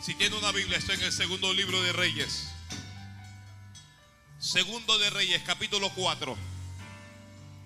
[0.00, 2.48] Si tiene una Biblia, está en el segundo libro de Reyes.
[4.38, 6.36] Segundo de Reyes, capítulo 4.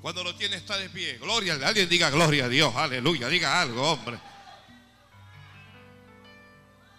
[0.01, 1.19] Cuando lo tiene está de pie.
[1.19, 4.19] Gloria, alguien diga gloria a Dios, aleluya, diga algo, hombre.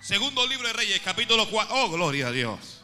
[0.02, 1.76] Segundo libro de Reyes, capítulo 4.
[1.76, 2.82] Oh, gloria a Dios.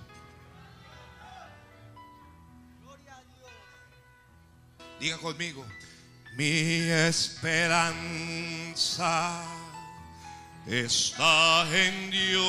[5.00, 5.66] Diga conmigo.
[6.36, 6.46] Mi
[6.90, 7.60] esperanza
[10.70, 12.46] está en Dios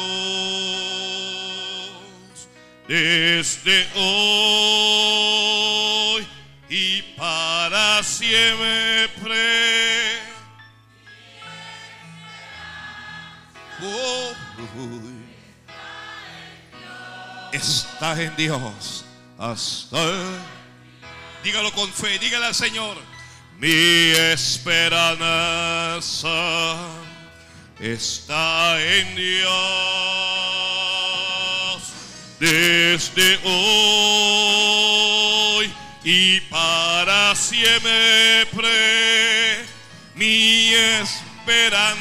[2.86, 5.00] desde hoy
[6.68, 9.38] y para siempre.
[13.82, 14.32] Oh,
[17.52, 19.06] está en Dios
[19.38, 19.96] hasta.
[21.42, 22.98] Dígalo con fe, dígale al Señor.
[23.58, 25.18] Mi esperanza
[27.80, 29.50] está en Dios
[32.38, 34.70] desde hoy
[36.04, 38.70] y para siempre.
[40.14, 41.96] Mi esperanza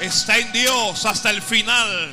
[0.00, 2.10] está en Dios hasta el final.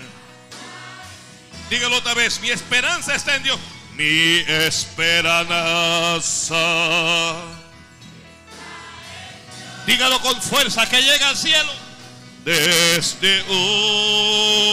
[1.72, 3.60] Dígalo otra vez, mi esperanza está en Dios.
[3.96, 5.58] Mi esperanza.
[9.88, 11.72] Dígalo con fuerza que llega al cielo.
[12.44, 14.68] Desde hoy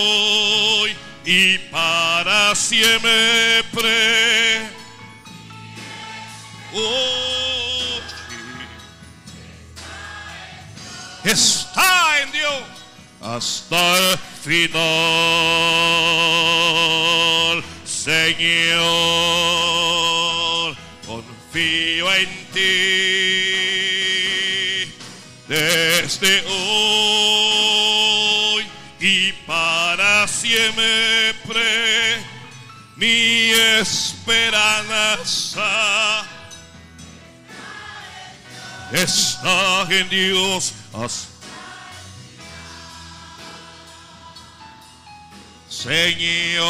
[1.25, 3.63] y para siempre.
[11.25, 12.63] Está en Dios
[13.23, 14.75] hasta el final.
[17.87, 18.75] Señor,
[21.07, 23.54] confío en ti
[25.55, 27.85] desde hoy
[29.01, 31.63] y para siempre.
[32.97, 34.65] Mi esperanza
[38.93, 40.73] está en Dios.
[45.69, 46.63] Señor,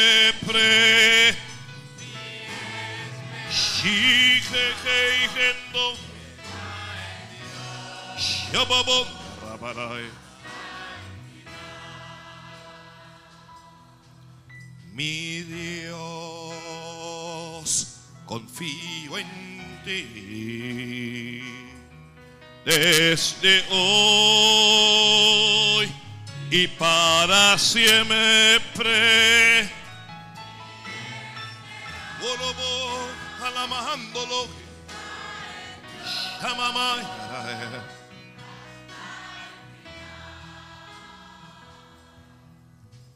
[15.01, 15.97] Mi Dios,
[18.27, 21.50] confío en ti.
[22.65, 24.71] Desde hoy
[26.51, 29.41] y para siempre.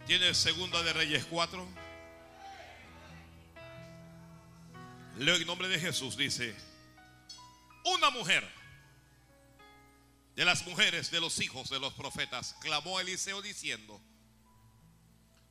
[0.06, 1.66] ¿Tiene segunda de Reyes 4?
[5.18, 6.54] Leo en nombre de Jesús, dice,
[7.84, 8.46] una mujer
[10.34, 14.00] de las mujeres de los hijos de los profetas clamó Eliseo diciendo,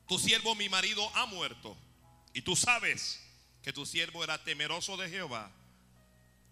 [0.06, 1.76] tu siervo mi marido ha muerto
[2.34, 3.20] y tú sabes
[3.62, 5.50] que tu siervo era temeroso de Jehová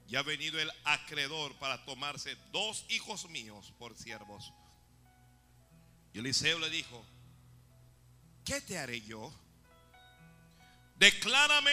[0.09, 4.53] y ha venido el acreedor para tomarse dos hijos míos por siervos.
[6.15, 7.05] Y Eliseo le dijo,
[8.45, 9.33] ¿qué te haré yo?
[10.97, 11.73] Declárame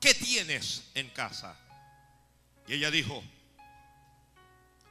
[0.00, 1.58] qué tienes en casa.
[2.66, 3.22] Y ella dijo,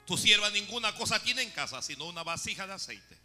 [0.10, 3.16] tu sierva ninguna cosa tiene en casa, sino una vasija de aceite.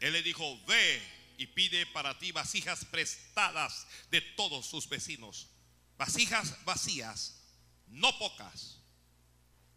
[0.00, 1.02] Él le dijo, ve
[1.38, 5.48] y pide para ti vasijas prestadas de todos sus vecinos.
[5.96, 7.40] Vasijas vacías,
[7.86, 8.76] no pocas.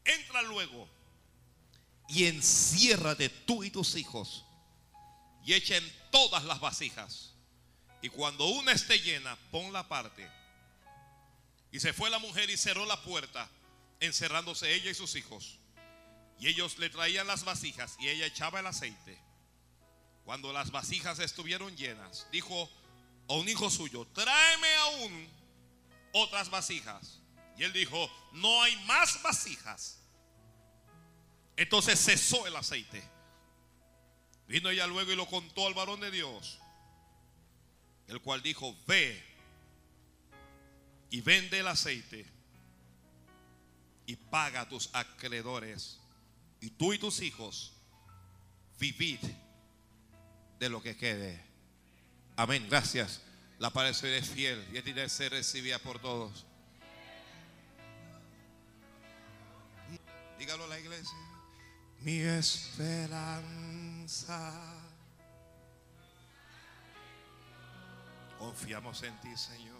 [0.04, 0.90] Entra luego
[2.10, 4.44] y enciérrate tú y tus hijos
[5.46, 7.34] y echen todas las vasijas.
[8.02, 10.30] Y cuando una esté llena, ponla aparte.
[11.72, 13.50] Y se fue la mujer y cerró la puerta,
[14.00, 15.60] encerrándose ella y sus hijos.
[16.40, 19.18] Y ellos le traían las vasijas y ella echaba el aceite.
[20.24, 22.70] Cuando las vasijas estuvieron llenas, dijo
[23.30, 25.30] a un hijo suyo, tráeme aún
[26.14, 27.22] otras vasijas.
[27.58, 30.00] Y él dijo, no hay más vasijas.
[31.56, 33.04] Entonces cesó el aceite.
[34.48, 36.60] Vino ella luego y lo contó al varón de Dios,
[38.08, 39.24] el cual dijo, ve
[41.10, 42.35] y vende el aceite
[44.06, 46.00] y paga a tus acreedores
[46.60, 47.74] y tú y tus hijos
[48.80, 49.20] vivid
[50.60, 51.44] de lo que quede.
[52.36, 53.22] Amén, gracias.
[53.60, 56.46] La palabra es fiel y tiene que ser recibida por todos.
[60.38, 61.18] Dígalo a la iglesia.
[62.02, 63.32] Mi esperanza.
[68.38, 69.75] Confiamos en ti, Señor.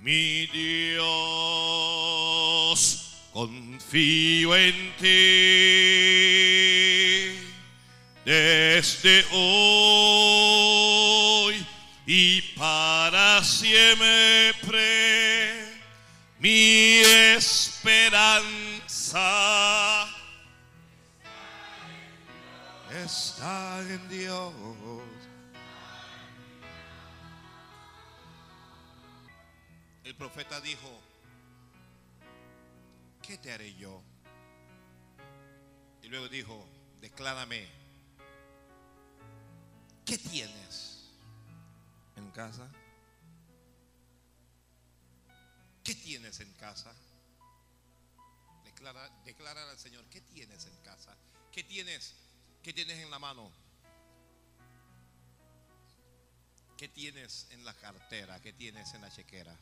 [0.00, 1.00] Mi Dios,
[3.32, 5.06] confío en ti
[8.24, 10.46] desde hoy
[12.06, 14.78] y para siempre.
[16.38, 16.87] Mi
[30.18, 31.00] profeta dijo,
[33.22, 34.02] ¿qué te haré yo?
[36.02, 36.66] Y luego dijo,
[37.00, 37.68] declárame,
[40.04, 41.08] ¿qué tienes
[42.16, 42.68] en casa?
[45.84, 46.92] ¿Qué tienes en casa?
[48.64, 51.16] Declara, declara al Señor, ¿qué tienes en casa?
[51.52, 52.14] ¿Qué tienes?
[52.62, 53.52] ¿Qué tienes en la mano?
[56.76, 58.40] ¿Qué tienes en la cartera?
[58.40, 59.56] ¿Qué tienes en la chequera?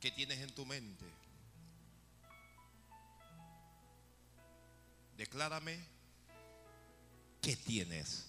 [0.00, 1.04] ¿Qué tienes en tu mente?
[5.16, 5.78] Declárame
[7.42, 8.26] qué tienes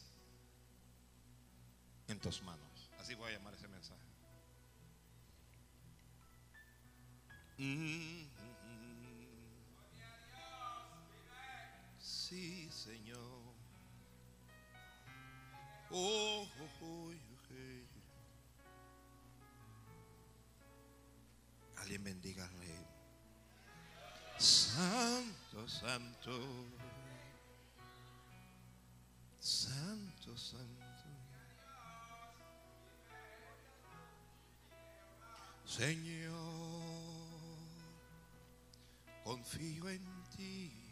[2.07, 2.89] en tus manos.
[2.99, 4.01] Así voy a llamar ese mensaje.
[7.59, 8.27] Mm.
[11.99, 13.19] Sí, Señor.
[15.91, 17.11] Oh, oh, oh,
[17.43, 17.88] okay.
[21.81, 22.49] Alguien bendiga.
[24.37, 26.31] Santo, santo.
[29.39, 30.85] Santo, santo.
[35.65, 36.33] Señor,
[39.23, 40.88] confío en ti.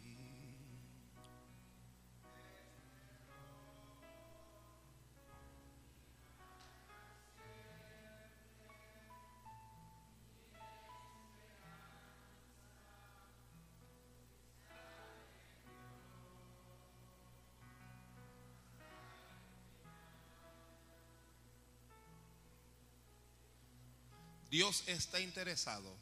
[24.50, 25.94] Dios está interesado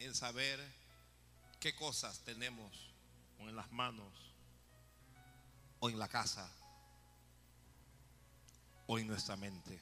[0.00, 0.60] en saber
[1.60, 2.92] qué cosas tenemos
[3.38, 4.12] o en las manos
[5.78, 6.50] o en la casa
[8.86, 9.80] o en nuestra mente.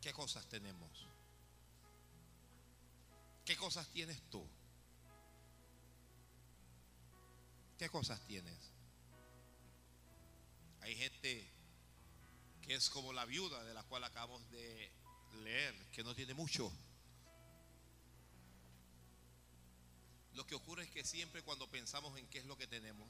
[0.00, 1.06] ¿Qué cosas tenemos?
[3.44, 4.44] ¿Qué cosas tienes tú?
[7.78, 8.58] ¿Qué cosas tienes?
[10.80, 11.48] Hay gente
[12.62, 14.99] que es como la viuda de la cual acabamos de
[15.42, 16.72] leer, que no tiene mucho.
[20.34, 23.08] Lo que ocurre es que siempre cuando pensamos en qué es lo que tenemos,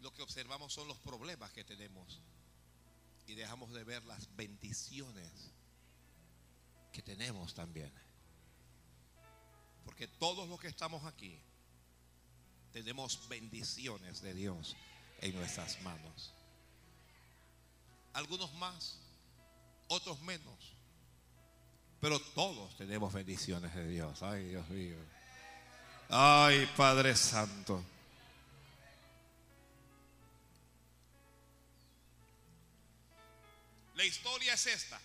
[0.00, 2.20] lo que observamos son los problemas que tenemos
[3.26, 5.52] y dejamos de ver las bendiciones
[6.92, 7.92] que tenemos también.
[9.84, 11.38] Porque todos los que estamos aquí
[12.72, 14.76] tenemos bendiciones de Dios
[15.20, 16.32] en nuestras manos.
[18.12, 18.98] Algunos más,
[19.88, 20.74] otros menos.
[22.00, 24.22] Pero todos tenemos bendiciones de Dios.
[24.22, 24.96] Ay, Dios mío.
[26.08, 27.82] Ay, Padre Santo.
[33.94, 35.00] La historia es esta.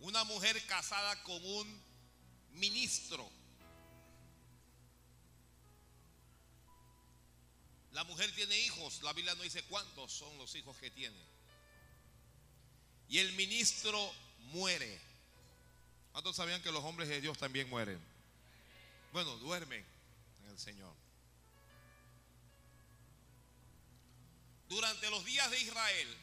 [0.00, 1.82] Una mujer casada con un
[2.52, 3.28] ministro.
[7.96, 11.16] La mujer tiene hijos, la Biblia no dice cuántos son los hijos que tiene.
[13.08, 14.12] Y el ministro
[14.52, 15.00] muere.
[16.12, 17.98] ¿Cuántos sabían que los hombres de Dios también mueren?
[19.14, 19.82] Bueno, duermen
[20.44, 20.92] en el Señor.
[24.68, 26.16] Durante los días de Israel,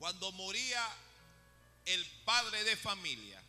[0.00, 0.84] cuando moría
[1.84, 3.40] el padre de familia,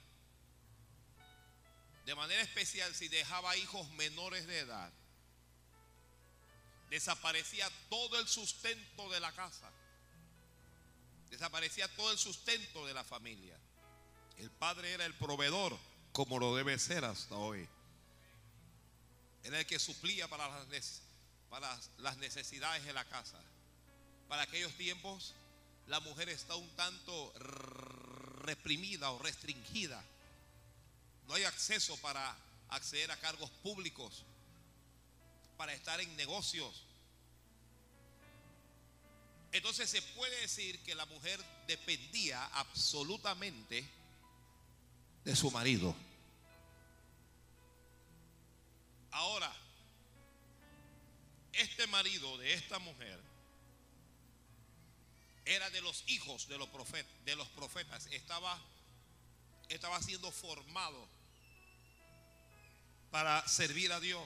[2.05, 4.93] de manera especial si dejaba hijos menores de edad,
[6.89, 9.69] desaparecía todo el sustento de la casa.
[11.29, 13.55] Desaparecía todo el sustento de la familia.
[14.37, 15.77] El padre era el proveedor,
[16.11, 17.67] como lo debe ser hasta hoy.
[19.43, 21.01] Era el que suplía para las,
[21.49, 23.39] para las necesidades de la casa.
[24.27, 25.33] Para aquellos tiempos,
[25.87, 27.33] la mujer está un tanto
[28.43, 30.03] reprimida o restringida.
[31.27, 32.35] No hay acceso para
[32.69, 34.23] acceder a cargos públicos,
[35.59, 36.85] para estar en negocios.
[39.51, 41.37] Entonces se puede decir que la mujer
[41.67, 43.83] dependía absolutamente
[45.25, 45.93] de su marido.
[49.11, 49.53] Ahora,
[51.51, 53.19] este marido de esta mujer
[55.43, 56.69] era de los hijos de los
[57.49, 58.07] profetas.
[58.11, 58.57] Estaba,
[59.67, 61.05] estaba siendo formado
[63.11, 64.25] para servir a Dios.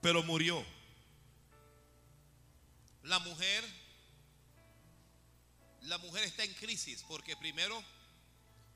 [0.00, 0.64] Pero murió.
[3.02, 3.64] La mujer,
[5.82, 7.82] la mujer está en crisis porque primero,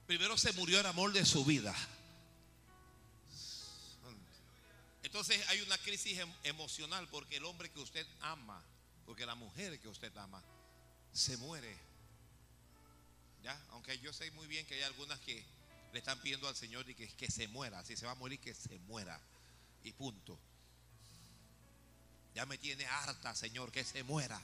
[0.06, 1.74] primero se murió el amor de su vida.
[5.02, 8.60] Entonces hay una crisis em, emocional porque el hombre que usted ama,
[9.06, 10.42] porque la mujer que usted ama,
[11.12, 11.76] se muere.
[13.44, 13.56] ¿Ya?
[13.70, 15.44] Aunque yo sé muy bien que hay algunas que
[15.92, 17.84] le están pidiendo al Señor que, que se muera.
[17.84, 19.20] Si se va a morir, que se muera.
[19.84, 20.36] Y punto.
[22.34, 24.40] Ya me tiene harta, Señor, que se muera.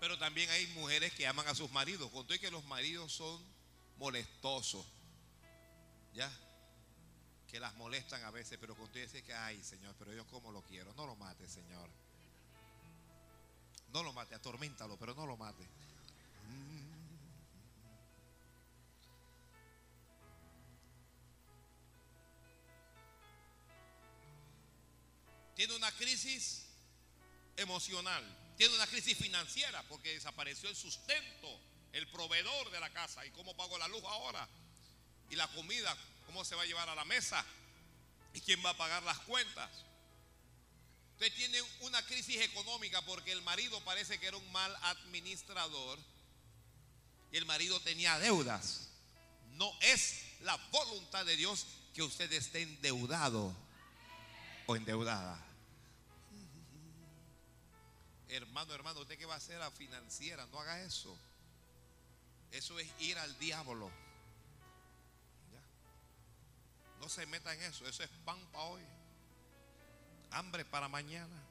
[0.00, 2.10] Pero también hay mujeres que aman a sus maridos.
[2.10, 3.40] Conté que los maridos son
[3.98, 4.84] molestosos.
[6.14, 6.30] ¿Ya?
[7.48, 10.62] Que las molestan a veces, pero conté dice que, ay, Señor, pero yo como lo
[10.62, 10.92] quiero.
[10.94, 11.88] No lo mate, Señor.
[13.92, 15.66] No lo mate, atorméntalo, pero no lo mate.
[25.58, 26.66] Tiene una crisis
[27.56, 28.24] emocional,
[28.56, 31.48] tiene una crisis financiera porque desapareció el sustento,
[31.92, 33.26] el proveedor de la casa.
[33.26, 34.48] ¿Y cómo pago la luz ahora?
[35.30, 35.96] Y la comida,
[36.26, 37.44] ¿cómo se va a llevar a la mesa?
[38.34, 39.68] ¿Y quién va a pagar las cuentas?
[41.14, 45.98] Usted tiene una crisis económica porque el marido parece que era un mal administrador
[47.32, 48.90] y el marido tenía deudas.
[49.54, 53.52] No es la voluntad de Dios que usted esté endeudado
[54.68, 55.44] o endeudada.
[58.28, 61.18] Hermano, hermano, usted que va a hacer a financiera, no haga eso.
[62.52, 63.90] Eso es ir al diablo.
[67.00, 68.82] No se meta en eso, eso es pan para hoy
[70.30, 71.42] hambre para mañana.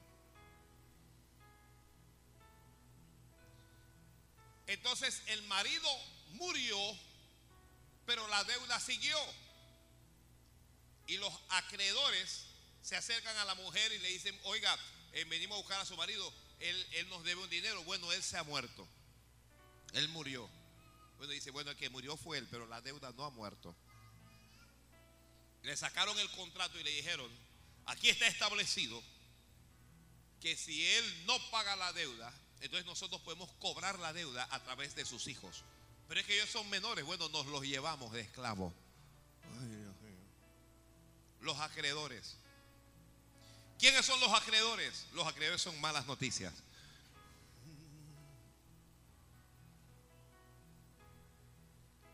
[4.66, 5.88] Entonces el marido
[6.32, 6.78] murió,
[8.06, 9.18] pero la deuda siguió.
[11.06, 12.47] Y los acreedores
[12.88, 14.74] se acercan a la mujer y le dicen, oiga,
[15.12, 17.84] eh, venimos a buscar a su marido, él, él, nos debe un dinero.
[17.84, 18.88] Bueno, él se ha muerto.
[19.92, 20.48] Él murió.
[21.18, 23.76] Bueno, dice, bueno, el que murió fue él, pero la deuda no ha muerto.
[25.64, 27.30] Le sacaron el contrato y le dijeron,
[27.88, 29.02] Aquí está establecido
[30.40, 34.94] que si él no paga la deuda, entonces nosotros podemos cobrar la deuda a través
[34.94, 35.64] de sus hijos.
[36.06, 38.72] Pero es que ellos son menores, bueno, nos los llevamos de esclavo.
[41.40, 42.36] Los acreedores.
[43.78, 45.06] ¿Quiénes son los acreedores?
[45.12, 46.52] Los acreedores son malas noticias.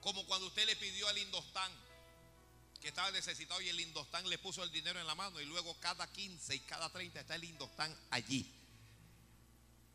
[0.02, 1.72] Como cuando usted le pidió al Indostán
[2.82, 5.74] que estaba necesitado y el Indostán le puso el dinero en la mano y luego
[5.80, 8.46] cada 15 y cada 30 está el Indostán allí.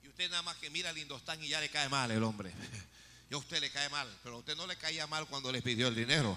[0.01, 2.51] Y usted nada más que mira al Indostán y ya le cae mal el hombre.
[3.31, 5.61] Y a usted le cae mal, pero a usted no le caía mal cuando le
[5.61, 6.35] pidió el dinero.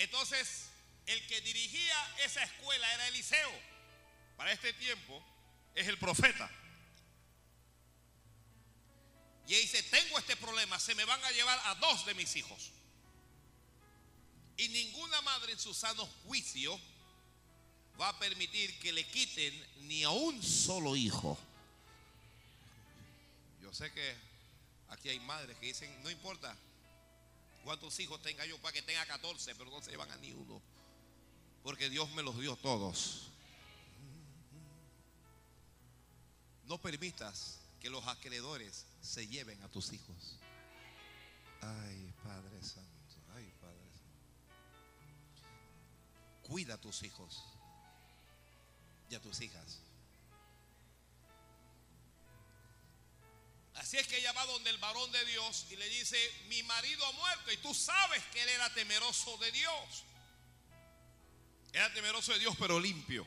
[0.00, 0.70] Entonces,
[1.04, 3.52] el que dirigía esa escuela era Eliseo.
[4.34, 5.22] Para este tiempo
[5.74, 6.50] es el profeta.
[9.46, 12.70] Y dice, tengo este problema, se me van a llevar a dos de mis hijos.
[14.56, 16.80] Y ninguna madre en su sano juicio
[18.00, 21.38] va a permitir que le quiten ni a un solo hijo.
[23.60, 24.16] Yo sé que
[24.88, 26.56] aquí hay madres que dicen, no importa
[27.64, 30.60] cuántos hijos tenga yo, para que tenga 14, pero no se llevan a ni uno.
[31.62, 33.30] Porque Dios me los dio todos.
[36.64, 40.38] No permitas que los acreedores se lleven a tus hijos.
[41.60, 44.18] Ay, Padre Santo, ay, Padre Santo.
[46.46, 47.42] Cuida a tus hijos
[49.10, 49.80] y a tus hijas.
[53.80, 56.18] Así es que ella va donde el varón de Dios y le dice,
[56.48, 60.04] mi marido ha muerto y tú sabes que él era temeroso de Dios.
[61.72, 63.26] Era temeroso de Dios pero limpio.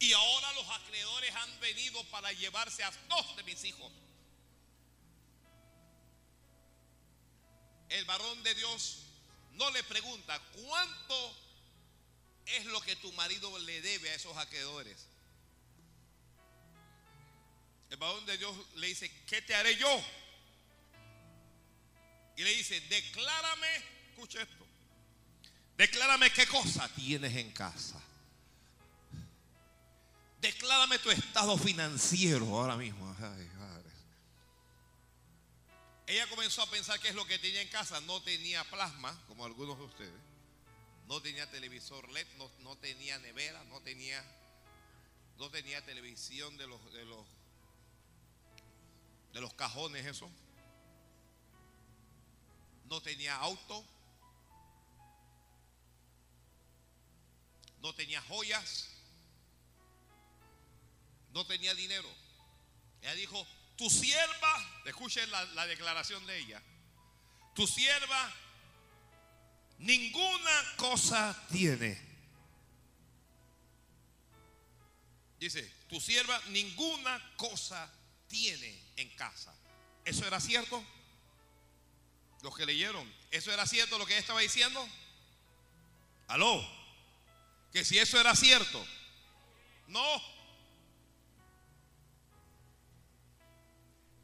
[0.00, 3.90] Y ahora los acreedores han venido para llevarse a dos de mis hijos.
[7.88, 8.98] El varón de Dios
[9.52, 11.36] no le pregunta cuánto
[12.44, 15.06] es lo que tu marido le debe a esos acreedores.
[17.92, 20.02] El varón de Dios le dice, ¿qué te haré yo?
[22.38, 23.68] Y le dice, declárame,
[24.08, 24.66] escucha esto,
[25.76, 28.00] declárame qué cosa tienes en casa.
[30.40, 33.14] Declárame tu estado financiero ahora mismo.
[36.06, 38.00] Ella comenzó a pensar qué es lo que tenía en casa.
[38.00, 40.20] No tenía plasma, como algunos de ustedes.
[41.08, 42.26] No tenía televisor LED,
[42.60, 44.24] no, tenía nevera, no tenía,
[45.36, 47.26] no tenía televisión de los, de los,
[49.32, 50.30] de los cajones, eso.
[52.86, 53.84] No tenía auto.
[57.80, 58.92] No tenía joyas
[61.32, 62.08] no tenía dinero.
[63.00, 63.46] Ella dijo,
[63.76, 66.62] tu sierva, escuchen la, la declaración de ella,
[67.54, 68.32] tu sierva
[69.78, 72.00] ninguna cosa tiene.
[75.38, 77.90] Dice, tu sierva ninguna cosa
[78.28, 79.54] tiene en casa.
[80.04, 80.82] ¿Eso era cierto?
[82.42, 84.86] Los que leyeron, ¿eso era cierto lo que ella estaba diciendo?
[86.28, 86.66] Aló,
[87.72, 88.84] que si eso era cierto,
[89.86, 90.22] no,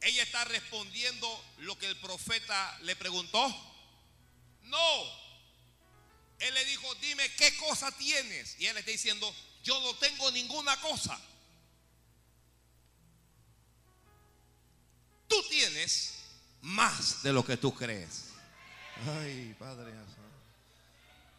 [0.01, 3.47] ella está respondiendo lo que el profeta le preguntó?
[4.63, 5.29] No.
[6.39, 8.57] Él le dijo, dime qué cosa tienes.
[8.61, 9.35] Y él está diciendo,
[9.65, 11.21] yo no tengo ninguna cosa.
[15.29, 16.15] Tú tienes
[16.63, 18.31] más de lo que tú crees.
[19.07, 19.93] Ay, Padre.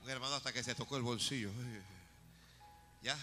[0.03, 1.51] Un hermano hasta que se tocó el bolsillo.
[3.01, 3.17] Ya,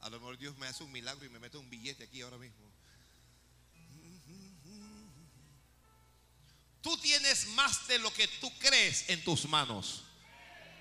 [0.00, 2.38] a lo mejor Dios me hace un milagro y me mete un billete aquí ahora
[2.38, 2.66] mismo.
[6.80, 10.04] Tú tienes más de lo que tú crees en tus manos.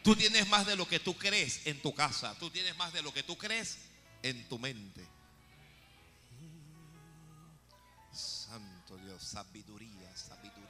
[0.03, 2.37] Tú tienes más de lo que tú crees en tu casa.
[2.37, 3.79] Tú tienes más de lo que tú crees
[4.21, 5.14] en tu mente.
[9.19, 10.65] Sabiduría, sabiduría.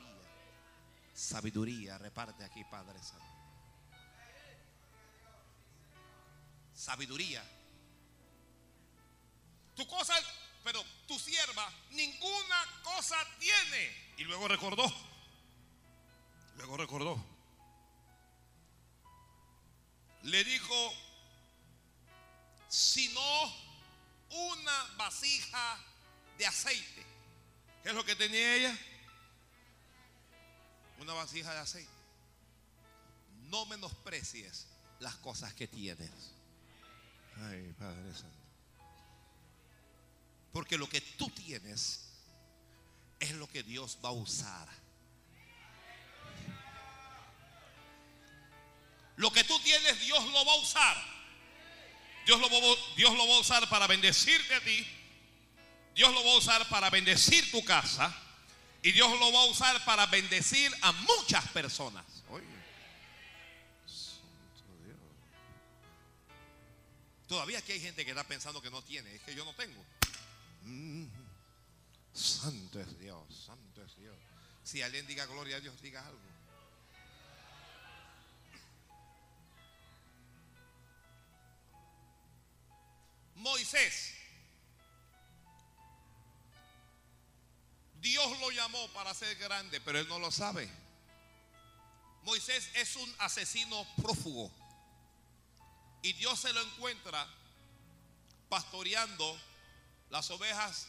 [1.14, 3.26] Sabiduría, reparte aquí, Padre Santo.
[6.74, 7.44] Sabiduría.
[9.76, 10.14] Tu cosa,
[10.64, 14.14] pero tu sierva, ninguna cosa tiene.
[14.18, 14.86] Y luego recordó
[16.58, 17.24] Luego recordó.
[20.24, 20.94] Le dijo,
[22.68, 23.22] sino
[24.30, 25.80] una vasija
[26.38, 27.06] de aceite.
[27.86, 28.76] ¿Qué es lo que tenía ella?
[30.98, 31.92] Una vasija de aceite.
[33.44, 34.66] No menosprecies
[35.00, 36.10] las cosas que tienes.
[37.44, 38.44] Ay, Padre Santo.
[40.52, 42.10] Porque lo que tú tienes
[43.20, 44.68] es lo que Dios va a usar
[49.18, 51.16] Lo que tú tienes, Dios lo va a usar.
[52.26, 52.58] Dios lo, va,
[52.98, 54.86] Dios lo va a usar para bendecirte a ti.
[55.96, 58.14] Dios lo va a usar para bendecir tu casa.
[58.84, 62.06] Y Dios lo va a usar para bendecir a muchas personas.
[67.28, 69.16] Todavía aquí hay gente que está pensando que no tiene.
[69.16, 69.84] Es que yo no tengo.
[70.64, 71.06] Mm.
[72.14, 74.16] Santo es Dios, santo es Dios.
[74.64, 76.20] Si alguien diga gloria a Dios, diga algo.
[83.36, 84.25] Moisés.
[88.06, 90.70] Dios lo llamó para ser grande, pero él no lo sabe.
[92.22, 94.52] Moisés es un asesino prófugo.
[96.04, 97.28] Y Dios se lo encuentra
[98.48, 99.42] pastoreando
[100.12, 100.86] las ovejas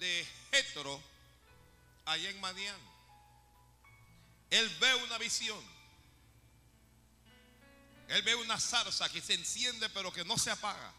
[0.00, 1.00] de Jetro
[2.04, 2.80] allá en Madián.
[4.50, 5.64] Él ve una visión.
[8.08, 10.92] Él ve una zarza que se enciende pero que no se apaga.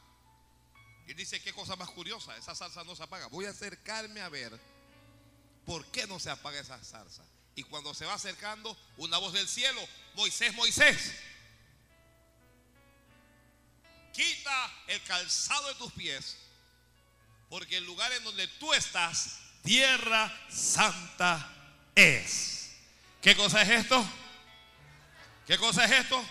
[1.07, 3.27] Y dice, qué cosa más curiosa, esa salsa no se apaga.
[3.27, 4.70] Voy a acercarme a ver
[5.71, 7.23] por qué no se apaga esa salsa.
[7.55, 9.81] Y cuando se va acercando, una voz del cielo,
[10.15, 11.13] Moisés, Moisés,
[14.11, 16.35] quita el calzado de tus pies,
[17.49, 21.49] porque el lugar en donde tú estás, tierra santa
[21.95, 22.71] es.
[23.21, 24.05] ¿Qué cosa es esto?
[25.47, 26.21] ¿Qué cosa es esto?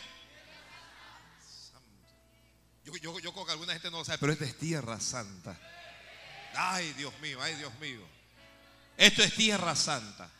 [2.85, 5.59] Yo, yo, yo creo que alguna gente no lo sabe, pero esta es tierra santa.
[6.55, 8.20] Ay, Dios mío, ay, Dios mío.
[9.01, 10.31] Esto es tierra santa.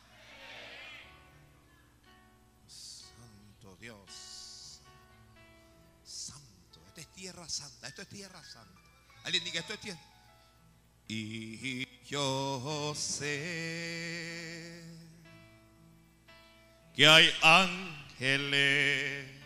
[2.67, 4.79] Santo Dios.
[6.03, 6.79] Santo.
[6.89, 7.87] Esto es tierra santa.
[7.87, 8.79] Esto es tierra santa.
[9.23, 9.99] Alguien diga, esto es tierra.
[11.07, 14.83] Y yo sé
[16.93, 19.40] que hay ángeles.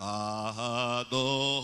[0.00, 1.58] Adorimos.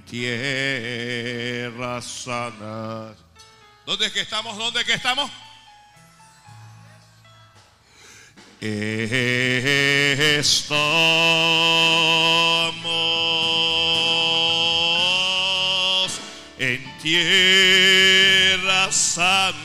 [0.07, 3.15] en tierra sana.
[3.85, 4.57] ¿Dónde es que estamos?
[4.57, 5.31] ¿Dónde es que estamos?
[8.61, 9.01] Estamos
[16.59, 19.57] en tierra santa.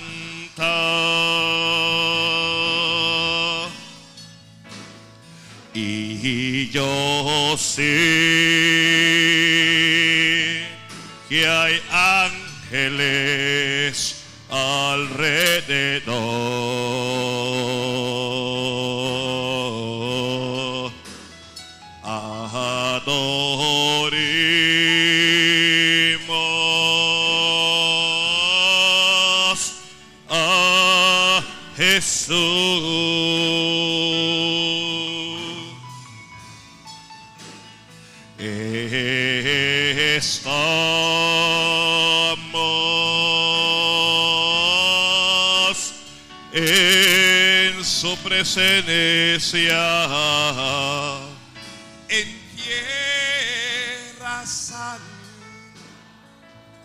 [5.73, 8.81] Y yo sé
[11.31, 11.81] que hay
[12.69, 14.17] ángeles
[14.49, 16.01] alrededor.
[52.09, 54.97] En tierra santa.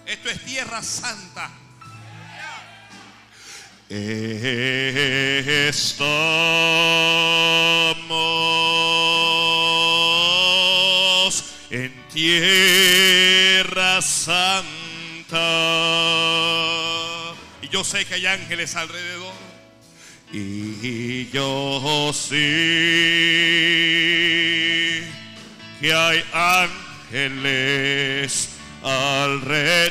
[0.04, 1.50] Esto es tierra santa.
[3.88, 4.34] Estamos
[11.70, 14.66] en tierra santa.
[17.62, 19.45] Y yo sé que hay ángeles alrededor.
[20.32, 22.36] Y yo sé
[25.80, 26.22] que hay
[27.12, 28.50] ángeles
[28.82, 29.86] alrededor.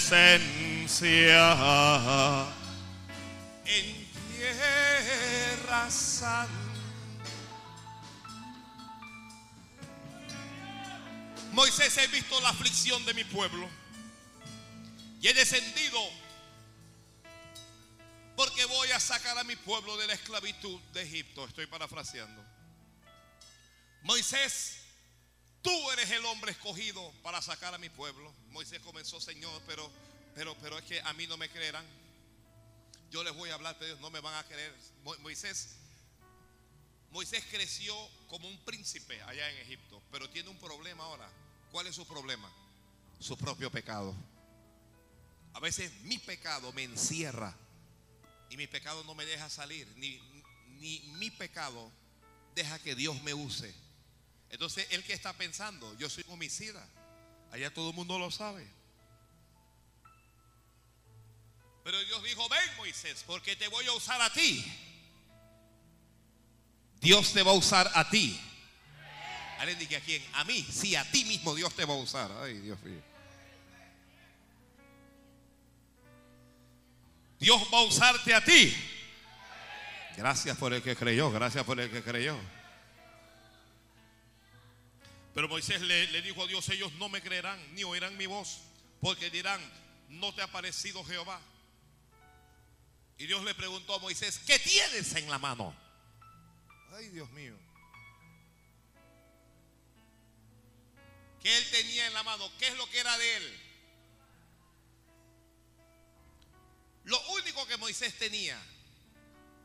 [0.00, 1.44] Presencia
[3.66, 6.48] en tierra santa.
[11.52, 13.68] Moisés, he visto la aflicción de mi pueblo
[15.20, 16.00] y he descendido
[18.36, 21.44] porque voy a sacar a mi pueblo de la esclavitud de Egipto.
[21.44, 22.42] Estoy parafraseando.
[24.02, 24.69] Moisés,
[25.62, 28.32] tú eres el hombre escogido para sacar a mi pueblo.
[28.50, 29.90] Moisés comenzó, Señor, pero,
[30.34, 31.84] pero, pero es que a mí no me creerán.
[33.10, 34.74] Yo les voy a hablar, pero ellos no me van a creer.
[35.02, 35.76] Mo- Moisés,
[37.10, 37.94] Moisés creció
[38.28, 41.28] como un príncipe allá en Egipto, pero tiene un problema ahora.
[41.72, 42.50] ¿Cuál es su problema?
[43.18, 44.14] Su propio pecado.
[45.52, 47.54] A veces mi pecado me encierra
[48.48, 50.18] y mi pecado no me deja salir, ni,
[50.78, 51.90] ni mi pecado
[52.54, 53.74] deja que Dios me use.
[54.50, 55.96] Entonces, ¿él que está pensando?
[55.98, 56.86] Yo soy homicida.
[57.52, 58.66] Allá todo el mundo lo sabe.
[61.84, 64.64] Pero Dios dijo, ven Moisés, porque te voy a usar a ti.
[67.00, 68.38] Dios te va a usar a ti.
[69.58, 72.30] Alguien diga a quién, a mí, sí, a ti mismo Dios te va a usar.
[72.42, 73.02] Ay, Dios mío.
[77.38, 78.74] Dios va a usarte a ti.
[80.16, 82.38] Gracias por el que creyó, gracias por el que creyó.
[85.34, 88.60] Pero Moisés le, dijo a Dios, ellos no me creerán ni oirán mi voz,
[89.00, 89.60] porque dirán,
[90.08, 91.40] no te ha parecido Jehová.
[93.18, 95.74] Y Dios le preguntó a Moisés, ¿qué tienes en la mano?
[96.92, 97.56] Ay, Dios mío.
[101.40, 103.60] que él tenía en la mano, ¿qué es lo que era de él?
[107.04, 108.60] Lo único que Moisés tenía,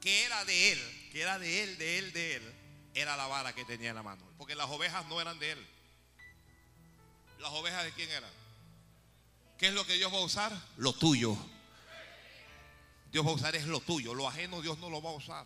[0.01, 2.55] que era de él, que era de él, de él, de él,
[2.93, 4.24] era la vara que tenía en la mano.
[4.37, 5.67] Porque las ovejas no eran de él.
[7.39, 8.31] ¿Las ovejas de quién eran?
[9.57, 10.51] ¿Qué es lo que Dios va a usar?
[10.77, 11.37] Lo tuyo.
[13.11, 14.13] Dios va a usar es lo tuyo.
[14.13, 15.45] Lo ajeno Dios no lo va a usar.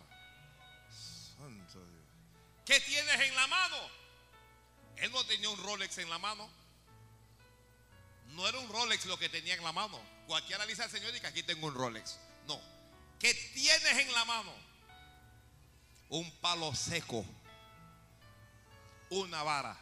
[1.37, 2.03] Santo Dios.
[2.65, 3.77] ¿Qué tienes en la mano?
[4.97, 6.49] Él no tenía un Rolex en la mano.
[8.29, 9.99] No era un Rolex lo que tenía en la mano.
[10.27, 12.17] Cualquiera le dice al Señor y que aquí tengo un Rolex.
[12.47, 12.59] No.
[13.19, 14.53] ¿Qué tienes en la mano?
[16.09, 17.25] Un palo seco.
[19.09, 19.77] Una vara.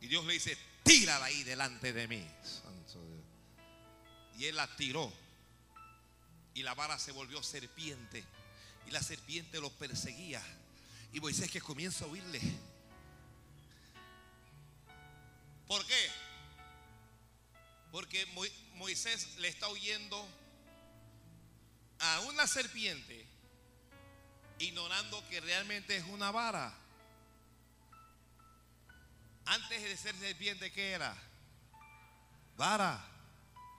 [0.00, 2.26] Y Dios le dice, tírala ahí delante de mí.
[4.38, 5.12] Y él la tiró.
[6.54, 8.24] Y la vara se volvió serpiente.
[8.86, 10.42] Y la serpiente lo perseguía.
[11.12, 12.40] Y Moisés que comienza a oírle.
[15.66, 16.10] ¿Por qué?
[17.90, 18.26] Porque
[18.74, 20.28] Moisés le está huyendo
[22.00, 23.24] a una serpiente,
[24.58, 26.83] ignorando que realmente es una vara.
[29.46, 31.14] Antes de ser serpiente, ¿qué era?
[32.56, 33.04] Vara.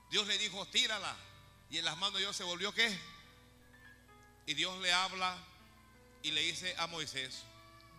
[0.10, 1.16] Dios le dijo, tírala.
[1.70, 2.98] Y en las manos de Dios se volvió qué?
[4.46, 5.38] Y Dios le habla
[6.22, 7.44] y le dice a Moisés,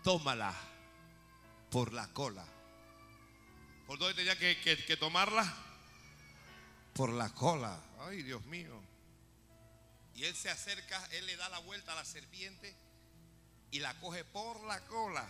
[0.04, 0.54] tómala
[1.70, 2.44] por la cola.
[3.86, 5.54] ¿Por dónde tenía que, que tomarla?
[6.94, 7.80] Por la cola.
[8.00, 8.80] Ay, Dios mío.
[10.14, 12.74] Y él se acerca, él le da la vuelta a la serpiente
[13.70, 15.28] y la coge por la cola.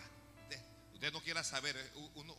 [0.96, 2.34] Usted no quiera saber, eh, uno,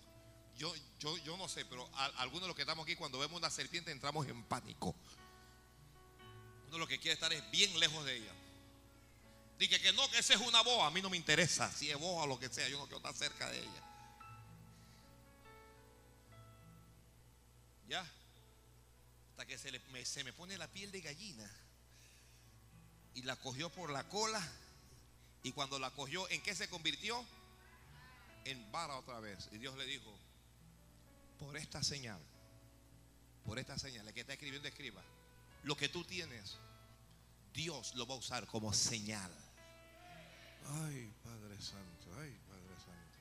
[0.57, 3.51] yo, yo, yo no sé, pero algunos de los que estamos aquí, cuando vemos una
[3.51, 4.95] serpiente, entramos en pánico.
[6.67, 8.31] Uno lo que quiere estar es bien lejos de ella.
[9.59, 10.87] Dice que no, que esa es una boa.
[10.87, 12.67] A mí no me interesa si es boa o lo que sea.
[12.67, 13.83] Yo no quiero estar cerca de ella.
[17.87, 18.11] Ya.
[19.29, 21.47] Hasta que se, me, se me pone la piel de gallina.
[23.13, 24.41] Y la cogió por la cola.
[25.43, 27.23] Y cuando la cogió, ¿en qué se convirtió?
[28.51, 29.49] En vara otra vez.
[29.51, 30.17] Y Dios le dijo,
[31.39, 32.19] por esta señal,
[33.45, 35.01] por esta señal, el que está escribiendo escriba,
[35.63, 36.57] lo que tú tienes,
[37.53, 39.31] Dios lo va a usar como señal.
[40.85, 43.17] Ay, Padre Santo, ay, Padre Santo.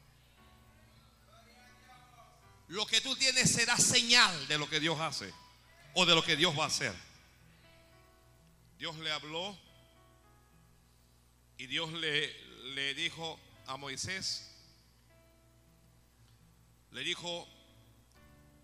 [2.68, 5.32] Lo que tú tienes será señal de lo que Dios hace
[5.94, 6.94] o de lo que Dios va a hacer.
[8.78, 9.56] Dios le habló
[11.56, 12.32] y Dios le,
[12.74, 14.55] le dijo a Moisés,
[16.96, 17.46] le dijo,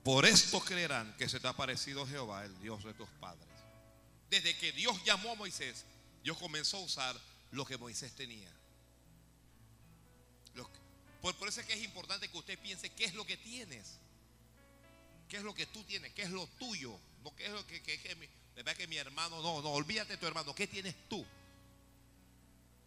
[0.03, 3.47] por esto creerán que se te ha parecido Jehová, el Dios de tus padres.
[4.31, 5.85] Desde que Dios llamó a Moisés,
[6.23, 8.51] Dios comenzó a usar lo que Moisés tenía.
[11.21, 13.99] Por, eso es que es importante que usted piense qué es lo que tienes.
[15.29, 16.13] ¿Qué es lo que tú tienes?
[16.15, 16.99] ¿Qué es lo tuyo?
[17.23, 18.27] No qué es lo que, que, mi,
[18.75, 20.55] que mi hermano, no, no, olvídate de tu hermano.
[20.55, 21.23] ¿Qué tienes tú?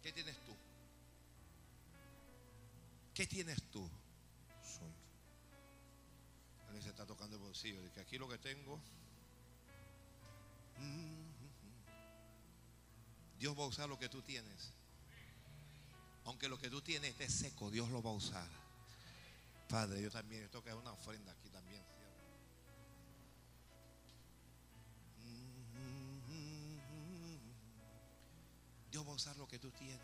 [0.02, 0.56] ¿Qué tienes tú?
[3.14, 3.88] ¿Qué tienes tú?
[6.96, 7.82] Está tocando el bolsillo.
[7.82, 8.80] De que aquí lo que tengo.
[13.38, 14.72] Dios va a usar lo que tú tienes.
[16.24, 18.48] Aunque lo que tú tienes esté seco, Dios lo va a usar.
[19.68, 21.82] Padre, yo también, esto que es una ofrenda aquí también.
[28.90, 30.00] Dios va a usar lo que tú tienes.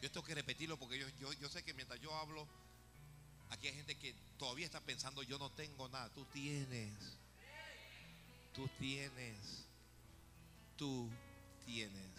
[0.00, 2.46] Yo tengo que repetirlo porque yo, yo sé que mientras yo hablo,
[3.54, 6.12] Aquí hay gente que todavía está pensando, yo no tengo nada.
[6.12, 6.92] Tú tienes.
[8.52, 9.64] Tú tienes.
[10.76, 11.08] Tú
[11.64, 12.10] tienes.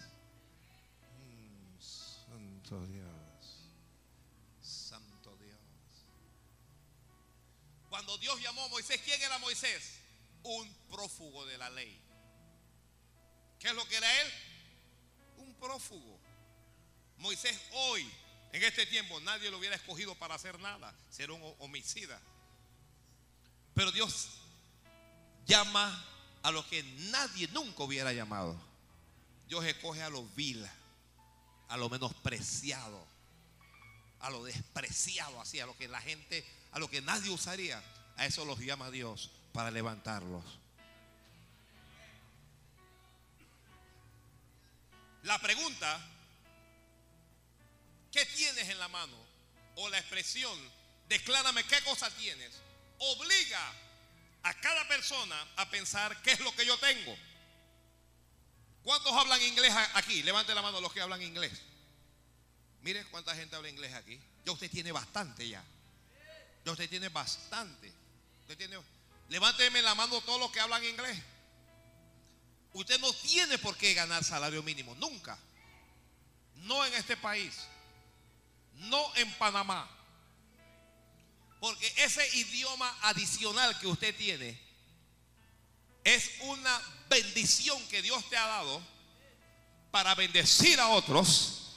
[1.19, 3.67] Mm, santo Dios.
[4.62, 5.60] Santo Dios.
[7.89, 10.00] Cuando Dios llamó a Moisés, ¿quién era Moisés?
[10.43, 12.02] Un prófugo de la ley.
[13.60, 14.32] ¿Qué es lo que era él?
[15.39, 16.17] Un prófugo.
[17.17, 18.10] Moisés hoy
[18.51, 22.19] en este tiempo nadie lo hubiera escogido para hacer nada, ser un homicida.
[23.73, 24.29] Pero Dios
[25.45, 26.05] llama
[26.41, 28.60] a lo que nadie nunca hubiera llamado.
[29.47, 30.65] Dios escoge a lo vil,
[31.67, 33.05] a lo menospreciado,
[34.19, 37.84] a lo despreciado, así, a lo que la gente, a lo que nadie usaría.
[38.17, 40.43] A eso los llama Dios para levantarlos.
[45.23, 45.99] La pregunta
[48.15, 49.13] ¿Qué tienes en la mano?
[49.75, 50.58] O la expresión,
[51.10, 52.49] declárame qué cosa tienes,
[52.97, 53.73] obliga
[54.43, 57.13] a cada persona a pensar qué es lo que yo tengo.
[58.86, 60.23] ¿Cuántos hablan inglés aquí?
[60.23, 61.62] Levante la mano los que hablan inglés.
[62.84, 64.17] Mire cuánta gente habla inglés aquí.
[64.45, 65.62] Ya usted tiene bastante ya.
[66.63, 67.91] Ya usted tiene bastante.
[68.43, 68.78] Usted tiene,
[69.28, 71.21] levánteme la mano todos los que hablan inglés.
[72.71, 75.38] Usted no tiene por qué ganar salario mínimo, nunca.
[76.56, 77.67] No en este país.
[78.75, 79.89] No en Panamá.
[81.59, 84.59] Porque ese idioma adicional que usted tiene
[86.03, 88.81] es una bendición que Dios te ha dado
[89.91, 91.75] para bendecir a otros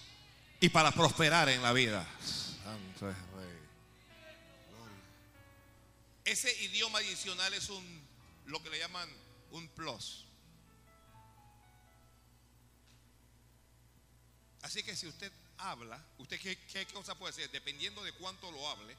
[0.60, 2.06] y para prosperar en la vida.
[2.62, 3.58] Santo es Rey.
[6.24, 8.08] Ese idioma adicional es un
[8.46, 9.08] lo que le llaman
[9.52, 10.24] un plus.
[14.62, 18.68] Así que si usted habla, usted qué, qué cosa puede hacer, dependiendo de cuánto lo
[18.68, 18.96] hable,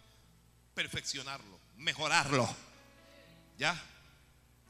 [0.76, 2.48] perfeccionarlo, mejorarlo.
[3.58, 3.78] ¿Ya?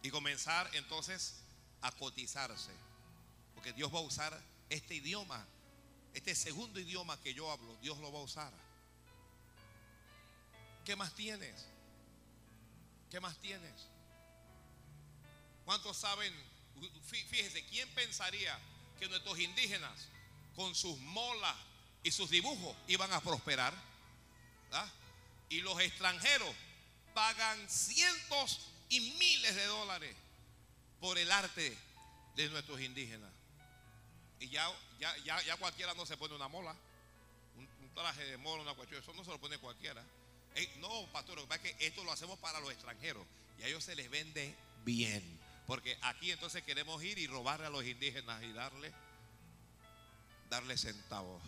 [0.02, 1.42] Y comenzar entonces
[1.82, 2.72] a cotizarse.
[3.54, 5.46] Porque Dios va a usar este idioma,
[6.14, 8.52] este segundo idioma que yo hablo, Dios lo va a usar.
[10.86, 11.68] ¿Qué más tienes?
[13.12, 13.88] ¿Qué más tienes?
[15.66, 16.34] ¿Cuántos saben?
[17.06, 18.58] Fíjese, ¿quién pensaría
[19.00, 20.08] que nuestros indígenas
[20.56, 21.56] con sus molas
[22.04, 23.74] y sus dibujos iban a prosperar?
[24.72, 24.90] ¿Ah?
[25.50, 26.56] Y los extranjeros
[27.14, 30.16] pagan cientos y miles de dólares
[31.00, 31.78] por el arte
[32.36, 33.32] de nuestros indígenas.
[34.40, 36.76] Y ya, ya, ya, cualquiera no se pone una mola,
[37.58, 40.04] un, traje de mola, una cuestión, eso no se lo pone cualquiera.
[40.78, 43.26] no, pastor, es que esto lo hacemos para los extranjeros
[43.60, 45.40] y a ellos se les vende bien.
[45.68, 48.92] Porque aquí entonces queremos ir y robarle a los indígenas y darle,
[50.50, 51.44] darle centavos.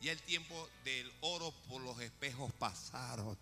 [0.00, 3.36] Y el tiempo del oro por los espejos pasaron.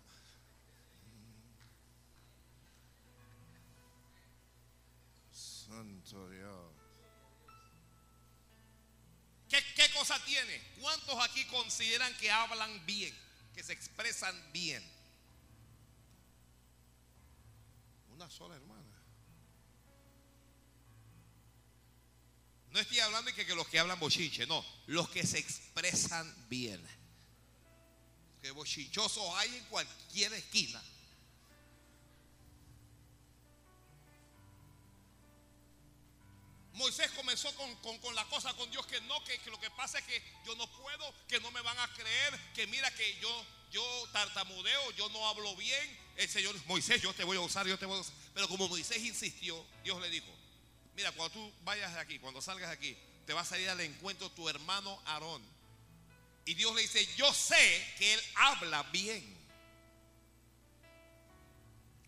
[5.31, 6.73] Santo Dios.
[9.47, 10.61] ¿Qué, ¿Qué, cosa tiene?
[10.81, 13.15] ¿Cuántos aquí consideran que hablan bien?
[13.55, 14.83] Que se expresan bien.
[18.09, 18.83] Una sola hermana.
[22.71, 24.63] No estoy hablando de que, que los que hablan bochinche, no.
[24.89, 26.83] Los que se expresan bien.
[28.41, 30.81] Que bochinchosos hay en cualquier esquina.
[36.73, 40.23] Moisés comenzó con, la cosa con Dios que no, que, lo que pasa es que
[40.43, 44.91] yo no puedo, que no me van a creer, que mira que yo, yo tartamudeo,
[44.93, 45.99] yo no hablo bien.
[46.15, 48.15] El Señor, Moisés, yo te voy a usar, yo te voy a usar.
[48.33, 50.33] Pero como Moisés insistió, Dios le dijo,
[50.95, 52.97] mira, cuando tú vayas de aquí, cuando salgas de aquí,
[53.29, 55.39] te va a salir al encuentro tu hermano Aarón.
[56.45, 59.23] Y Dios le dice, yo sé que él habla bien.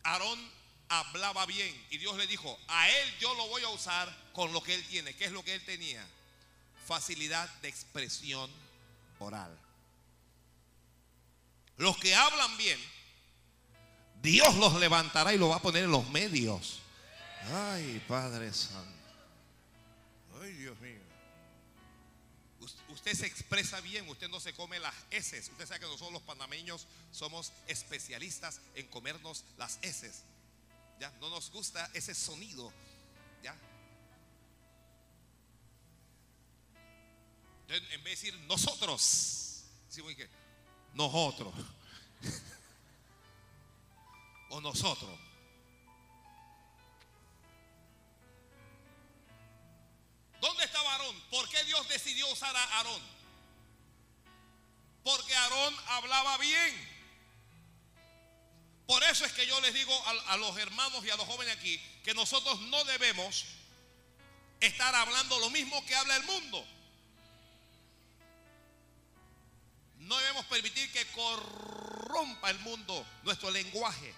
[0.02, 0.40] Aarón
[0.90, 1.86] hablaba bien.
[1.92, 4.84] Y Dios le dijo, a él yo lo voy a usar con lo que él
[4.88, 5.16] tiene.
[5.16, 6.04] ¿Qué es lo que él tenía?
[6.88, 8.50] Facilidad de expresión
[9.20, 9.56] oral.
[11.78, 12.80] Los que hablan bien,
[14.24, 16.80] Dios los levantará y los va a poner en los medios.
[17.54, 18.90] Ay, Padre Santo.
[20.42, 20.81] Ay, Dios.
[23.02, 25.50] Usted se expresa bien, usted no se come las heces.
[25.50, 30.22] Usted sabe que nosotros los panameños somos especialistas en comernos las heces.
[31.20, 32.72] No nos gusta ese sonido,
[33.42, 33.56] ¿ya?
[37.70, 40.30] en vez de decir nosotros, decimos que
[40.94, 41.56] nosotros.
[44.50, 45.20] o nosotros.
[50.42, 51.22] ¿Dónde estaba Aarón?
[51.30, 53.02] ¿Por qué Dios decidió usar a Aarón?
[55.04, 56.92] Porque Aarón hablaba bien.
[58.88, 59.94] Por eso es que yo les digo
[60.28, 63.46] a, los hermanos y a los jóvenes aquí que nosotros no debemos
[64.60, 66.66] estar hablando lo mismo que habla el mundo.
[70.00, 74.14] No debemos permitir que corrompa el mundo nuestro lenguaje.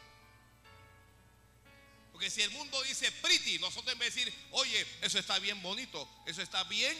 [2.24, 5.62] Porque si el mundo dice pretty, nosotros en vez de decir, oye, eso está bien
[5.62, 6.98] bonito, eso está bien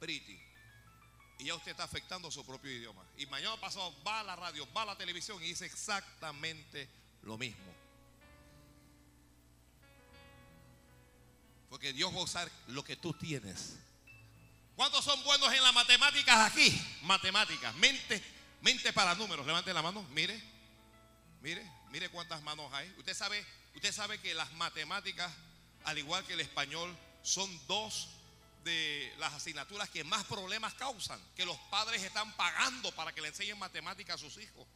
[0.00, 0.36] pretty.
[1.38, 3.06] Y ya usted está afectando su propio idioma.
[3.16, 6.88] Y mañana pasado va a la radio, va a la televisión y dice exactamente
[7.22, 7.62] lo mismo.
[11.70, 13.76] Porque Dios va a usar lo que tú tienes.
[14.74, 16.76] ¿Cuántos son buenos en las matemáticas aquí?
[17.02, 18.20] Matemáticas, mente,
[18.62, 19.46] mente para números.
[19.46, 20.42] Levante la mano, mire,
[21.40, 22.92] mire, mire cuántas manos hay.
[22.98, 25.32] Usted sabe, usted sabe que las matemáticas,
[25.84, 28.08] al igual que el español, son dos
[28.64, 33.28] de las asignaturas que más problemas causan, que los padres están pagando para que le
[33.28, 34.66] enseñen matemáticas a sus hijos.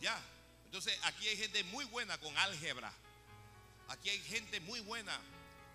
[0.00, 0.20] Ya,
[0.66, 2.92] entonces aquí hay gente muy buena con álgebra,
[3.88, 5.18] aquí hay gente muy buena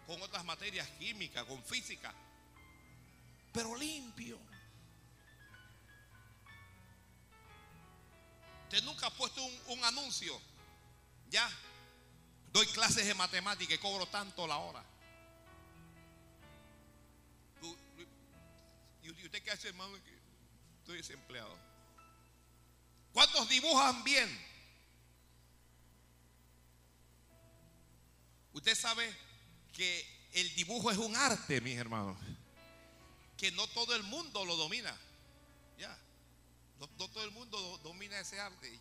[0.08, 2.14] con otras materias químicas, con física,
[3.52, 4.40] pero limpio.
[9.74, 10.40] Un anuncio.
[11.30, 11.50] Ya.
[12.52, 14.84] Doy clases de matemática y cobro tanto la hora.
[19.04, 19.96] ¿Y usted qué hace, hermano?
[20.80, 21.58] Estoy desempleado.
[23.14, 24.52] ¿Cuántos dibujan bien?
[28.54, 29.14] Usted sabe
[29.74, 32.18] que el dibujo es un arte, mis hermanos.
[33.38, 34.96] Que no todo el mundo lo domina.
[35.78, 35.98] Ya.
[36.80, 38.80] No, todo el mundo domina ese arte.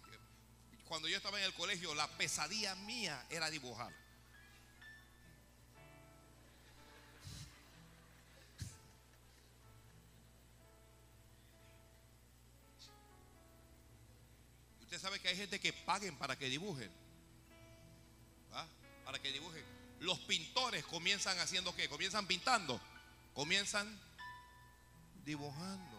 [0.90, 3.94] Cuando yo estaba en el colegio, la pesadilla mía era dibujar.
[14.80, 16.90] Usted sabe que hay gente que paguen para que dibujen.
[18.52, 18.66] ¿Ah?
[19.04, 19.64] Para que dibujen.
[20.00, 21.88] Los pintores comienzan haciendo qué?
[21.88, 22.80] Comienzan pintando.
[23.32, 23.96] Comienzan
[25.24, 25.89] dibujando.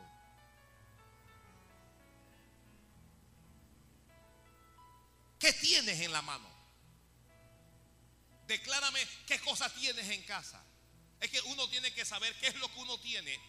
[5.42, 6.48] ¿Qué tienes en la mano?
[8.46, 10.64] Declárame qué cosas tienes en casa.
[11.20, 13.40] Es que uno tiene que saber qué es lo que uno tiene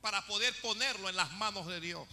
[0.00, 2.06] para poder ponerlo en las manos de Dios.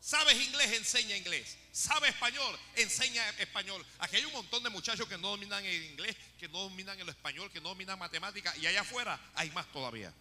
[0.00, 0.72] ¿Sabes inglés?
[0.72, 1.56] Enseña inglés.
[1.72, 2.56] ¿Sabe español?
[2.76, 3.84] Enseña español.
[3.98, 7.08] Aquí hay un montón de muchachos que no dominan el inglés, que no dominan el
[7.08, 8.56] español, que no dominan matemáticas.
[8.58, 10.12] Y allá afuera hay más todavía.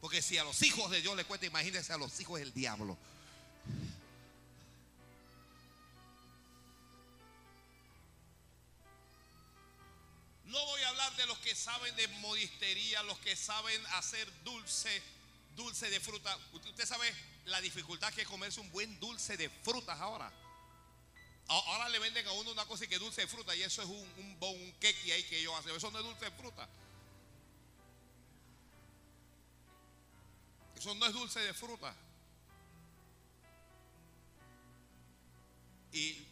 [0.00, 2.96] Porque si a los hijos de Dios le cuesta, imagínense a los hijos del diablo.
[10.54, 15.02] No voy a hablar de los que saben de modistería, los que saben hacer dulce,
[15.56, 16.38] dulce de fruta.
[16.52, 17.12] Usted sabe
[17.46, 20.32] la dificultad que es comerse un buen dulce de frutas ahora.
[21.48, 23.88] Ahora le venden a uno una cosa que es dulce de fruta y eso es
[23.88, 25.74] un, un, un cake ahí que yo hace.
[25.74, 26.68] Eso no es dulce de fruta.
[30.76, 31.92] Eso no es dulce de fruta.
[35.90, 36.24] Y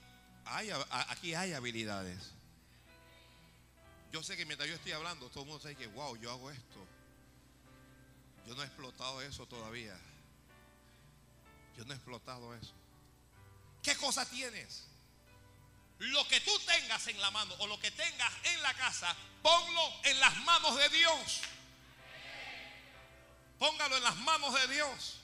[0.44, 0.70] hay,
[1.08, 2.30] aquí hay habilidades.
[4.12, 6.50] Yo sé que mientras yo estoy hablando, todo el mundo sabe que, wow, yo hago
[6.50, 6.86] esto.
[8.46, 9.98] Yo no he explotado eso todavía.
[11.78, 12.72] Yo no he explotado eso.
[13.82, 14.84] ¿Qué cosa tienes?
[15.98, 19.80] Lo que tú tengas en la mano o lo que tengas en la casa, ponlo
[20.04, 21.40] en las manos de Dios.
[23.58, 25.20] Póngalo en las manos de Dios.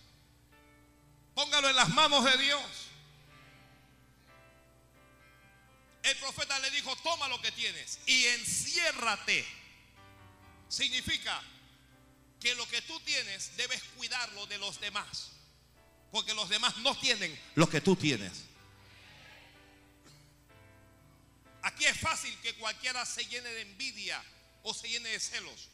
[1.35, 2.88] Póngalo en las manos de Dios.
[6.09, 9.45] El profeta le dijo, toma lo que tienes y enciérrate.
[10.67, 11.43] Significa
[12.41, 15.33] que lo que tú tienes debes cuidarlo de los demás.
[16.11, 18.33] Porque los demás no tienen lo que tú tienes.
[21.61, 24.25] Aquí es fácil que cualquiera se llene de envidia
[24.63, 25.69] o se llene de celos.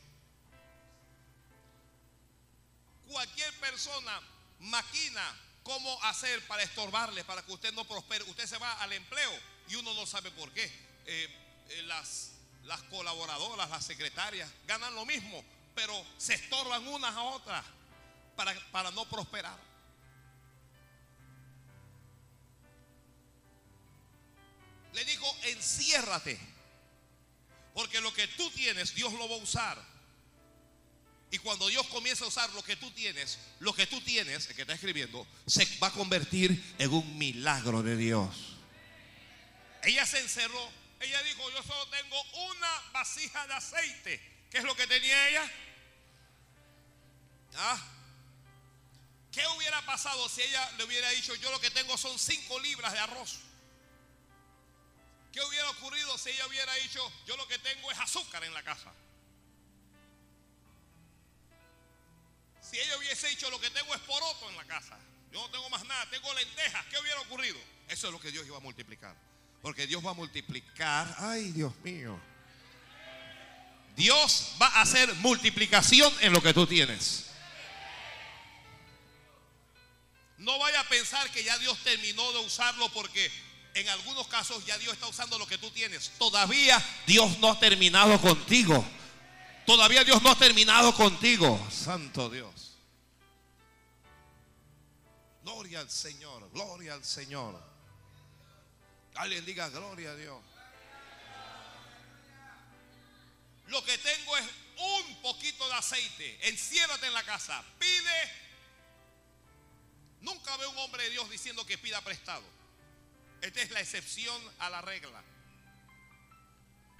[3.07, 4.20] Cualquier persona
[4.59, 8.24] maquina cómo hacer para estorbarle, para que usted no prospere.
[8.24, 10.65] Usted se va al empleo y uno no sabe por qué.
[11.07, 11.29] Eh,
[11.71, 12.33] eh, las,
[12.65, 15.45] las colaboradoras, las secretarias ganan lo mismo,
[15.75, 17.65] pero se estorban unas a otras
[18.37, 19.59] para, para no prosperar.
[24.93, 26.39] Le dijo, enciérrate.
[27.75, 29.95] Porque lo que tú tienes, Dios lo va a usar.
[31.33, 34.55] Y cuando Dios comienza a usar lo que tú tienes, lo que tú tienes, el
[34.55, 38.53] que está escribiendo, se va a convertir en un milagro de Dios.
[39.85, 40.70] Ella se encerró.
[41.01, 44.47] Ella dijo, yo solo tengo una vasija de aceite.
[44.51, 45.53] ¿Qué es lo que tenía ella?
[47.57, 47.78] ¿Ah?
[49.30, 52.93] ¿Qué hubiera pasado si ella le hubiera dicho, yo lo que tengo son cinco libras
[52.93, 53.41] de arroz?
[55.32, 58.62] ¿Qué hubiera ocurrido si ella hubiera dicho, yo lo que tengo es azúcar en la
[58.62, 58.93] casa?
[62.61, 64.97] Si ella hubiese dicho, lo que tengo es poroto en la casa,
[65.32, 67.59] yo no tengo más nada, tengo lentejas, ¿qué hubiera ocurrido?
[67.89, 69.16] Eso es lo que Dios iba a multiplicar.
[69.65, 72.21] Porque Dios va a multiplicar, ay Dios mío.
[73.97, 77.31] Dios va a hacer multiplicación en lo que tú tienes.
[80.37, 83.33] No vaya a pensar que ya Dios terminó de usarlo porque
[83.73, 86.11] en algunos casos ya Dios está usando lo que tú tienes.
[86.19, 88.85] Todavía Dios no ha terminado contigo.
[89.65, 91.59] Todavía Dios no ha terminado contigo.
[91.73, 92.77] Santo Dios.
[95.43, 97.74] Gloria al Señor, gloria al Señor.
[99.17, 100.43] Alguien diga gloria a Dios.
[103.69, 104.45] Lo que tengo es
[104.77, 106.49] un poquito de aceite.
[106.49, 107.62] Enciérrate en la casa.
[107.79, 108.45] Pide.
[110.21, 112.45] Nunca veo un hombre de Dios diciendo que pida prestado.
[113.41, 115.23] Esta es la excepción a la regla.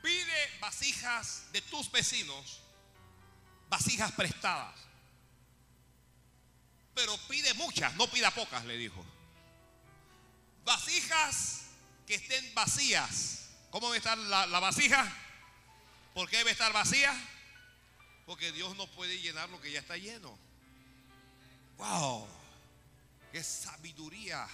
[0.03, 2.61] Pide vasijas de tus vecinos,
[3.71, 4.79] vasijas prestadas.
[6.95, 9.05] Pero pide muchas, no pida pocas, le dijo.
[10.65, 11.64] Vasijas
[12.07, 13.49] que estén vacías.
[13.71, 15.13] ¿Cómo debe estar la, vasija?
[16.15, 17.13] ¿Por qué debe estar vacía?
[18.27, 20.39] Porque Dios no puede llenar lo que ya está lleno.
[21.77, 22.29] ¡Wow!
[23.33, 24.47] ¡Qué sabiduría!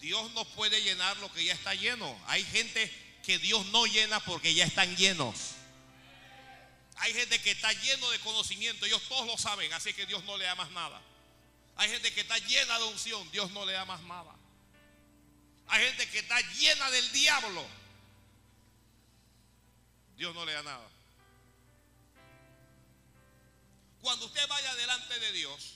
[0.00, 2.18] Dios no puede llenar lo que ya está lleno.
[2.26, 2.90] Hay gente
[3.22, 5.54] que Dios no llena porque ya están llenos.
[6.96, 10.36] Hay gente que está lleno de conocimiento, ellos todos lo saben, así que Dios no
[10.36, 11.00] le da más nada.
[11.76, 14.34] Hay gente que está llena de unción, Dios no le da más nada.
[15.68, 17.66] Hay gente que está llena del diablo,
[20.16, 20.88] Dios no le da nada.
[24.02, 25.74] Cuando usted vaya delante de Dios,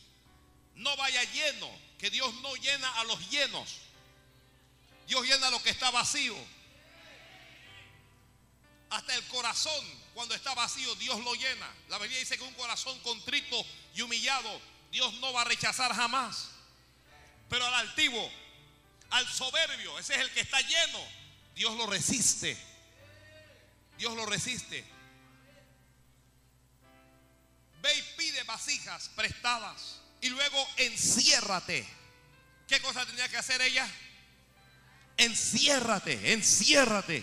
[0.75, 3.77] no vaya lleno, que Dios no llena a los llenos.
[5.07, 6.37] Dios llena lo que está vacío.
[8.91, 9.85] Hasta el corazón,
[10.15, 11.73] cuando está vacío, Dios lo llena.
[11.89, 14.61] La Biblia dice que un corazón contrito y humillado,
[14.97, 16.49] Dios no va a rechazar jamás.
[17.51, 18.33] Pero al altivo,
[19.11, 21.07] al soberbio, ese es el que está lleno,
[21.55, 22.57] Dios lo resiste.
[23.99, 24.83] Dios lo resiste.
[27.83, 31.87] Ve y pide vasijas prestadas y luego enciérrate.
[32.67, 33.87] ¿Qué cosa tenía que hacer ella?
[35.19, 37.23] Enciérrate, enciérrate.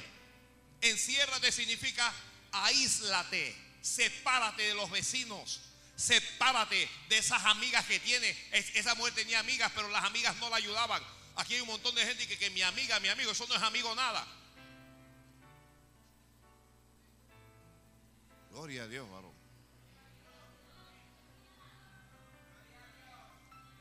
[0.79, 2.13] Enciérrate significa
[2.51, 5.72] aíslate, sepárate de los vecinos,
[6.03, 8.29] sepárate de esas amigas que tiene.
[8.51, 11.01] esa mujer tenía amigas, pero las amigas no la ayudaban.
[11.35, 13.61] Aquí hay un montón de gente que, que mi amiga, mi amigo, eso no es
[13.61, 14.25] amigo nada.
[18.51, 19.33] Gloria a Dios, varón.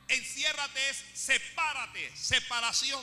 [0.09, 3.03] Enciérrate es sepárate, separación.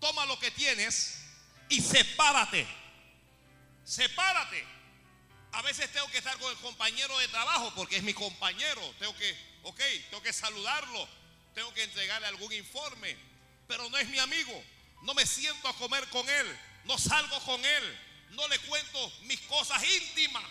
[0.00, 1.22] Toma lo que tienes
[1.68, 2.66] y sepárate.
[3.84, 4.77] Sepárate.
[5.52, 8.82] A veces tengo que estar con el compañero de trabajo porque es mi compañero.
[8.98, 9.80] Tengo que, ok,
[10.10, 11.08] tengo que saludarlo.
[11.54, 13.16] Tengo que entregarle algún informe.
[13.66, 14.62] Pero no es mi amigo.
[15.02, 16.58] No me siento a comer con él.
[16.84, 17.98] No salgo con él.
[18.30, 20.44] No le cuento mis cosas íntimas.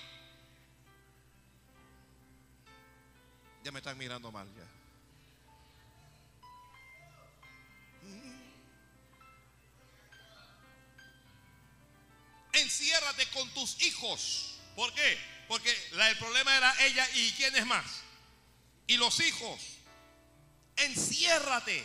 [3.63, 4.67] Ya me están mirando mal ya.
[12.59, 14.56] Enciérrate con tus hijos.
[14.77, 15.17] ¿Por qué?
[15.47, 17.83] Porque el problema era ella y quién es más.
[18.85, 19.59] Y los hijos.
[20.75, 21.83] Enciérrate.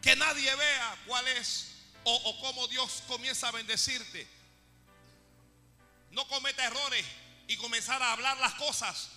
[0.00, 4.26] Que nadie vea cuál es o, o cómo Dios comienza a bendecirte.
[6.12, 7.04] No cometa errores
[7.46, 9.10] y comenzar a hablar las cosas.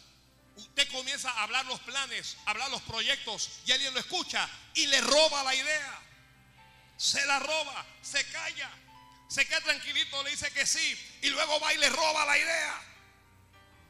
[0.57, 4.87] Usted comienza a hablar los planes, a hablar los proyectos y alguien lo escucha y
[4.87, 6.01] le roba la idea.
[6.97, 8.69] Se la roba, se calla,
[9.32, 12.82] se queda tranquilito, le dice que sí y luego va y le roba la idea.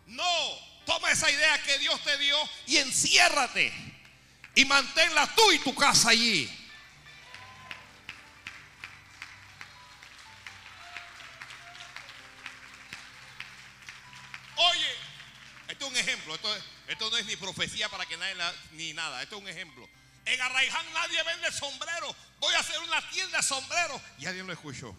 [0.06, 2.38] No, toma esa idea que Dios te dio
[2.68, 3.74] y enciérrate
[4.54, 6.48] y manténla tú y tu casa allí.
[14.58, 14.96] Oye,
[15.70, 16.36] esto es un ejemplo,
[16.88, 18.36] esto, no es ni profecía para que nadie
[18.74, 19.90] ni nada, esto es un ejemplo.
[20.24, 22.16] En Arraiján nadie vende sombreros.
[22.40, 24.00] Voy a hacer una tienda de sombreros.
[24.20, 24.96] Y alguien lo escuchó.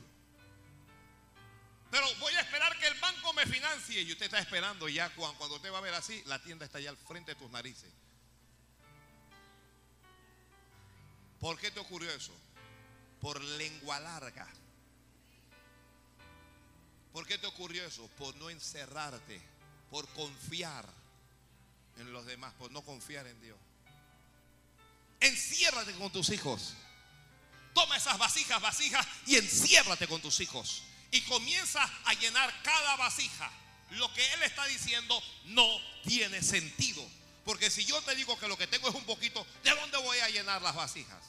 [1.93, 4.01] Pero voy a esperar que el banco me financie.
[4.01, 6.81] Y usted está esperando ya cuando, cuando usted va a ver así, la tienda está
[6.81, 7.93] ya al frente de tus narices.
[11.39, 12.33] ¿Por qué te ocurrió eso?
[13.21, 14.49] Por lengua larga.
[17.13, 18.09] ¿Por qué te ocurrió eso?
[18.17, 19.43] Por no encerrarte,
[19.91, 20.89] por confiar
[21.99, 23.59] en los demás, por no confiar en Dios.
[25.21, 26.73] Enciérrate con tus hijos.
[27.75, 33.51] Toma esas vasijas, vasijas y enciérrate con tus hijos y comienza a llenar cada vasija.
[33.91, 35.69] Lo que Él está diciendo no
[36.05, 37.07] tiene sentido.
[37.45, 40.19] Porque si yo te digo que lo que tengo es un poquito, ¿de dónde voy
[40.19, 41.23] a llenar las vasijas?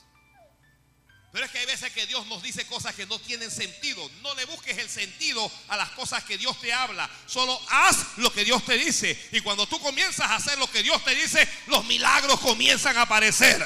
[1.33, 4.07] Pero es que hay veces que Dios nos dice cosas que no tienen sentido.
[4.21, 7.09] No le busques el sentido a las cosas que Dios te habla.
[7.25, 9.29] Solo haz lo que Dios te dice.
[9.31, 13.01] Y cuando tú comienzas a hacer lo que Dios te dice, los milagros comienzan a
[13.01, 13.65] aparecer.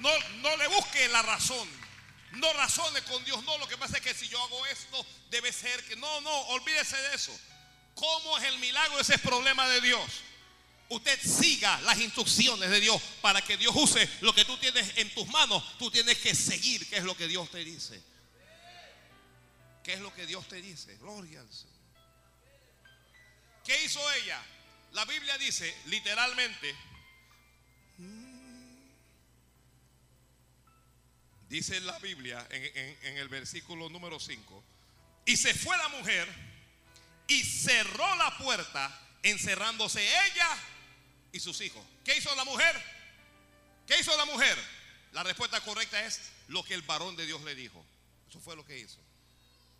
[0.00, 0.10] No,
[0.40, 1.83] no le busques la razón.
[2.36, 3.58] No razone con Dios, no.
[3.58, 5.96] Lo que pasa es que si yo hago esto, debe ser que.
[5.96, 7.38] No, no, olvídese de eso.
[7.94, 8.98] ¿Cómo es el milagro?
[8.98, 10.02] Ese es problema de Dios.
[10.88, 15.12] Usted siga las instrucciones de Dios para que Dios use lo que tú tienes en
[15.14, 15.62] tus manos.
[15.78, 18.02] Tú tienes que seguir qué es lo que Dios te dice.
[19.82, 20.96] ¿Qué es lo que Dios te dice?
[20.96, 21.74] Gloria al Señor.
[23.64, 24.42] ¿Qué hizo ella?
[24.92, 26.74] La Biblia dice literalmente
[31.54, 34.64] Dice la Biblia en, el versículo número 5.
[35.24, 36.28] Y se fue la mujer
[37.28, 40.48] y cerró la puerta, encerrándose ella
[41.30, 41.80] y sus hijos.
[42.04, 42.74] ¿Qué hizo la mujer?
[43.86, 44.58] ¿Qué hizo la mujer?
[45.12, 47.86] La respuesta correcta es lo que el varón de Dios le dijo.
[48.28, 48.98] Eso fue lo que hizo.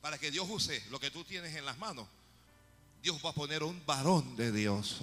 [0.01, 2.07] Para que Dios use lo que tú tienes en las manos,
[3.03, 5.01] Dios va a poner un varón de Dios.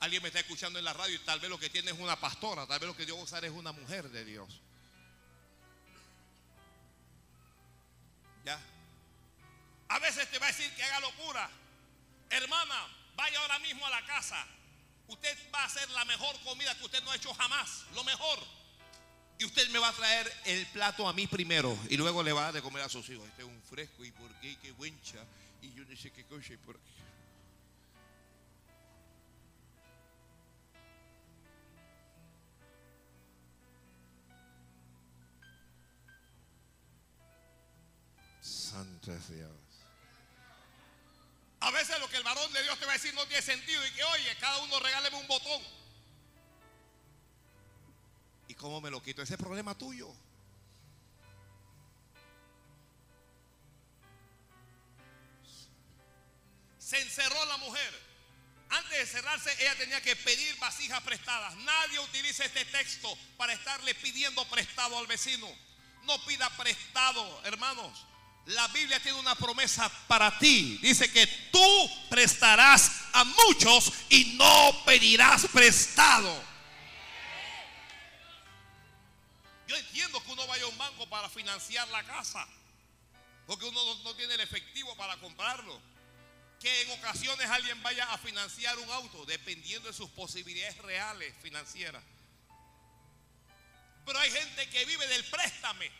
[0.00, 2.18] Alguien me está escuchando en la radio y tal vez lo que tiene es una
[2.18, 4.60] pastora, tal vez lo que a usar es una mujer de Dios.
[8.44, 8.60] ¿Ya?
[9.88, 11.50] A veces te va a decir que haga locura.
[12.30, 12.86] Hermana,
[13.16, 14.46] vaya ahora mismo a la casa.
[15.08, 17.84] Usted va a hacer la mejor comida que usted no ha hecho jamás.
[17.94, 18.38] Lo mejor.
[19.38, 21.76] Y usted me va a traer el plato a mí primero.
[21.88, 23.26] Y luego le va a dar de comer a sus hijos.
[23.28, 25.18] Este es un fresco y por qué, qué buencha.
[25.62, 27.07] Y yo no sé qué cosa y por qué.
[38.68, 39.50] Santo es Dios.
[41.60, 43.84] A veces lo que el varón de Dios te va a decir no tiene sentido
[43.86, 45.62] y que oye, cada uno regáleme un botón.
[48.46, 49.22] ¿Y cómo me lo quito?
[49.22, 50.14] Ese es problema tuyo.
[56.78, 58.08] Se encerró la mujer.
[58.70, 61.56] Antes de cerrarse, ella tenía que pedir vasijas prestadas.
[61.56, 65.48] Nadie utiliza este texto para estarle pidiendo prestado al vecino.
[66.04, 68.06] No pida prestado, hermanos.
[68.48, 70.78] La Biblia tiene una promesa para ti.
[70.80, 76.42] Dice que tú prestarás a muchos y no pedirás prestado.
[79.66, 82.48] Yo entiendo que uno vaya a un banco para financiar la casa.
[83.46, 85.78] Porque uno no, tiene el efectivo para comprarlo.
[86.58, 92.02] Que en ocasiones alguien vaya a financiar un auto dependiendo de sus posibilidades reales financieras.
[94.06, 95.92] Pero hay gente que vive del préstame.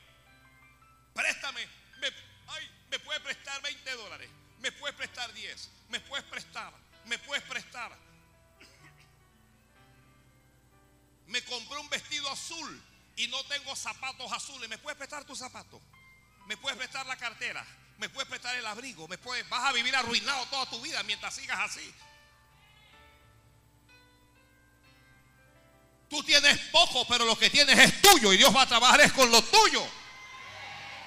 [1.13, 1.69] Préstame.
[2.01, 4.31] Me, ay, me puedes prestar 20 dólares.
[4.61, 5.71] Me puedes prestar 10.
[5.89, 6.73] Me puedes prestar.
[7.05, 7.97] Me puedes prestar.
[11.27, 12.83] Me compré un vestido azul
[13.17, 14.69] y no tengo zapatos azules.
[14.69, 15.81] ¿Me puedes prestar tus zapatos?
[16.47, 17.65] ¿Me puedes prestar la cartera?
[17.99, 19.07] ¿Me puedes prestar el abrigo?
[19.09, 21.95] ¿Me puedes, vas a vivir arruinado toda tu vida mientras sigas así.
[26.09, 29.13] Tú tienes poco, pero lo que tienes es tuyo y Dios va a trabajar es
[29.13, 29.87] con lo tuyo.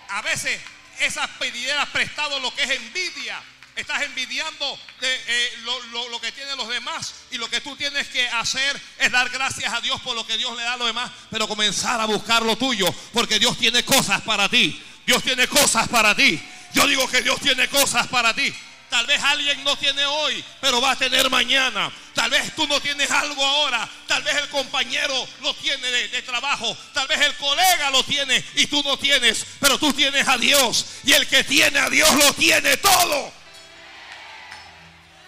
[0.10, 0.62] A veces
[1.02, 3.42] esas pedideras prestado lo que es envidia.
[3.76, 8.08] Estás envidiando eh, lo, lo, lo, que tienen los demás y lo que tú tienes
[8.10, 10.88] que hacer es dar gracias a Dios por lo que Dios le da a los
[10.88, 14.82] demás, pero comenzar a buscar lo tuyo, porque Dios tiene cosas para ti.
[15.06, 16.42] Dios tiene cosas para ti.
[16.74, 18.54] Yo digo que Dios tiene cosas para ti.
[18.90, 21.92] Tal vez alguien no tiene hoy, pero va a tener mañana.
[22.14, 23.88] Tal vez tú no tienes algo ahora.
[24.08, 26.78] Tal vez el compañero lo tiene de, trabajo.
[26.94, 29.46] Tal vez el colega lo tiene y tú no tienes.
[29.60, 30.86] Pero tú tienes a Dios.
[31.04, 33.32] Y el que tiene a Dios lo tiene todo.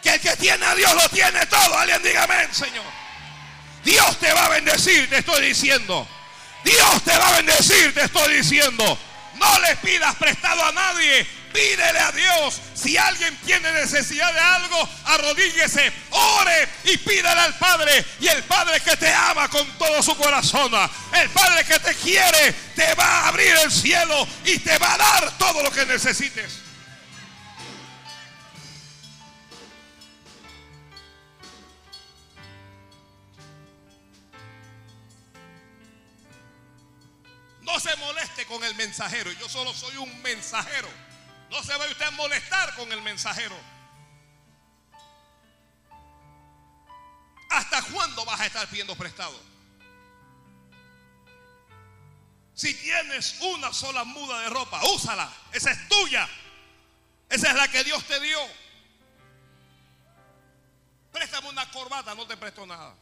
[0.01, 1.77] Que el que tiene a Dios lo tiene todo.
[1.77, 2.85] Alguien diga amén, Señor.
[3.85, 6.07] Dios te va a bendecir, te estoy diciendo.
[6.63, 8.97] Dios te va a bendecir, te estoy diciendo.
[9.35, 11.27] No le pidas prestado a nadie.
[11.53, 12.59] Pídele a Dios.
[12.73, 18.03] Si alguien tiene necesidad de algo, arrodíllese, ore y pídele al Padre.
[18.19, 20.71] Y el Padre que te ama con todo su corazón,
[21.13, 24.97] el Padre que te quiere, te va a abrir el cielo y te va a
[24.97, 26.63] dar todo lo que necesites.
[37.61, 39.31] No se moleste con el mensajero.
[39.33, 40.87] Yo solo soy un mensajero.
[41.53, 43.55] No se vaya usted a molestar con el mensajero.
[47.51, 49.39] ¿Hasta cuándo vas a estar pidiendo prestado?
[52.55, 55.31] Si tienes una sola muda de ropa, úsala.
[55.51, 56.27] Esa es tuya.
[57.29, 58.39] Esa es la que Dios te dio.
[61.11, 62.95] Préstame una corbata, no te presto nada.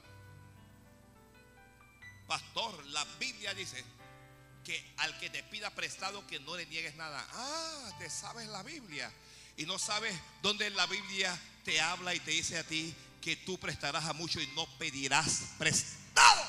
[2.28, 3.82] Pastor, la Biblia dice,
[4.64, 7.26] que al que te pida prestado que no le niegues nada.
[7.34, 9.12] Ah, te sabes la Biblia.
[9.58, 13.60] Y no sabes dónde la Biblia te habla y te dice a ti que tú
[13.60, 16.46] prestarás a mucho y no pedirás prestado.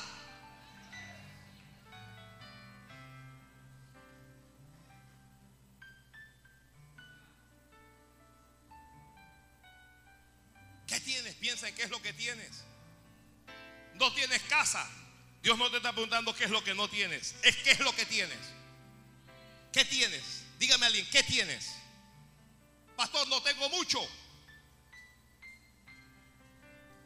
[10.87, 11.35] ¿Qué tienes?
[11.37, 12.65] Piensa en qué es lo que tienes.
[13.95, 14.89] No tienes casa.
[15.43, 17.95] Dios no te está preguntando qué es lo que no tienes, es qué es lo
[17.95, 18.39] que tienes.
[19.73, 20.45] ¿Qué tienes?
[20.59, 21.75] Dígame a alguien, ¿qué tienes?
[22.95, 24.01] Pastor, no tengo mucho.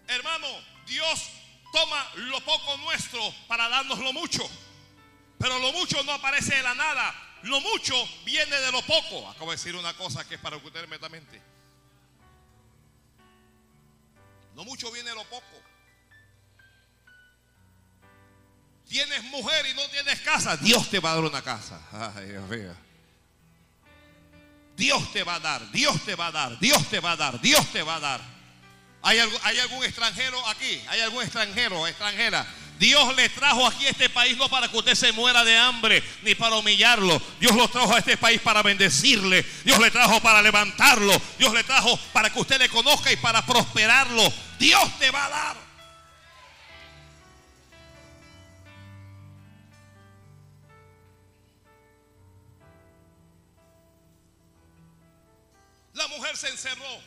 [0.08, 0.46] Hermano,
[0.86, 1.30] Dios
[1.72, 4.48] toma lo poco nuestro para darnos lo mucho.
[5.38, 7.14] Pero lo mucho no aparece de la nada.
[7.42, 9.28] Lo mucho viene de lo poco.
[9.30, 11.40] Acabo de decir una cosa que es para usted inmediatamente.
[14.54, 15.62] No mucho viene lo poco.
[18.88, 20.56] Tienes mujer y no tienes casa.
[20.56, 21.80] Dios te va a dar una casa.
[21.92, 22.86] Ay, Dios mío.
[24.76, 27.40] Dios te va a dar, Dios te va a dar, Dios te va a dar,
[27.40, 28.20] Dios te va a dar.
[29.02, 30.82] ¿Hay, hay algún extranjero aquí?
[30.88, 32.46] ¿Hay algún extranjero extranjera?
[32.78, 36.02] Dios le trajo aquí a este país no para que usted se muera de hambre
[36.22, 37.20] ni para humillarlo.
[37.40, 39.46] Dios lo trajo a este país para bendecirle.
[39.64, 41.18] Dios le trajo para levantarlo.
[41.38, 44.30] Dios le trajo para que usted le conozca y para prosperarlo.
[44.58, 45.65] Dios te va a dar.
[56.08, 57.02] La mujer se encerró.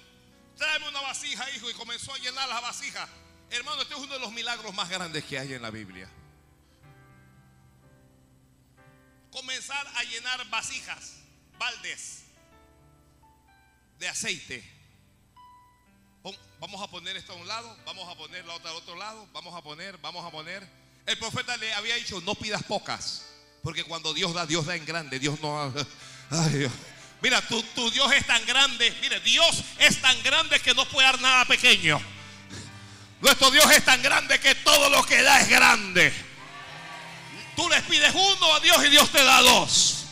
[0.58, 3.08] Tráeme una vasija, hijo, y comenzó a llenar la vasija.
[3.50, 6.10] Hermano, este es uno de los milagros más grandes que hay en la Biblia.
[9.32, 11.14] Comenzar a llenar vasijas,
[11.58, 12.24] baldes
[14.00, 14.70] de aceite.
[16.60, 19.26] Vamos a poner esto a un lado, vamos a poner la otra al otro lado,
[19.32, 20.68] vamos a poner, vamos a poner.
[21.06, 23.28] El profeta le había dicho, no pidas pocas,
[23.64, 25.74] porque cuando Dios da, Dios da en grande, Dios no...
[26.32, 26.70] Ay.
[27.22, 31.06] Mira, tu, tu Dios es tan grande, mire, Dios es tan grande que no puede
[31.08, 32.02] dar nada pequeño.
[33.22, 36.14] Nuestro Dios es tan grande que todo lo que da es grande.
[37.56, 40.06] Tú le pides uno a Dios y Dios te da dos.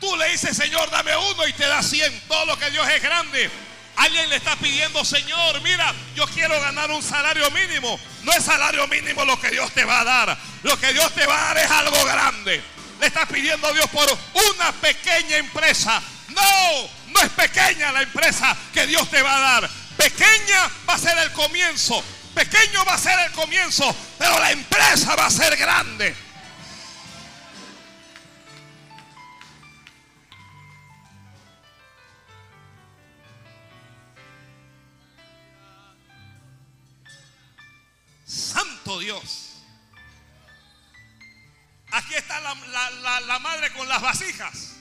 [0.00, 2.22] Tú le dices, Señor, dame uno y te da cien.
[2.28, 3.50] Todo lo que Dios es grande.
[3.96, 7.98] Alguien le está pidiendo, Señor, mira, yo quiero ganar un salario mínimo.
[8.22, 10.38] No es salario mínimo lo que Dios te va a dar.
[10.62, 12.62] Lo que Dios te va a dar es algo grande.
[13.00, 14.06] Le estás pidiendo a Dios por
[14.52, 16.02] una pequeña empresa.
[16.28, 19.70] No, no es pequeña la empresa que Dios te va a dar.
[19.96, 22.02] Pequeña va a ser el comienzo.
[22.34, 26.14] Pequeño va a ser el comienzo, pero la empresa va a ser grande.
[38.24, 39.48] Santo Dios.
[41.90, 44.77] Aquí está la, madre con las vasijas.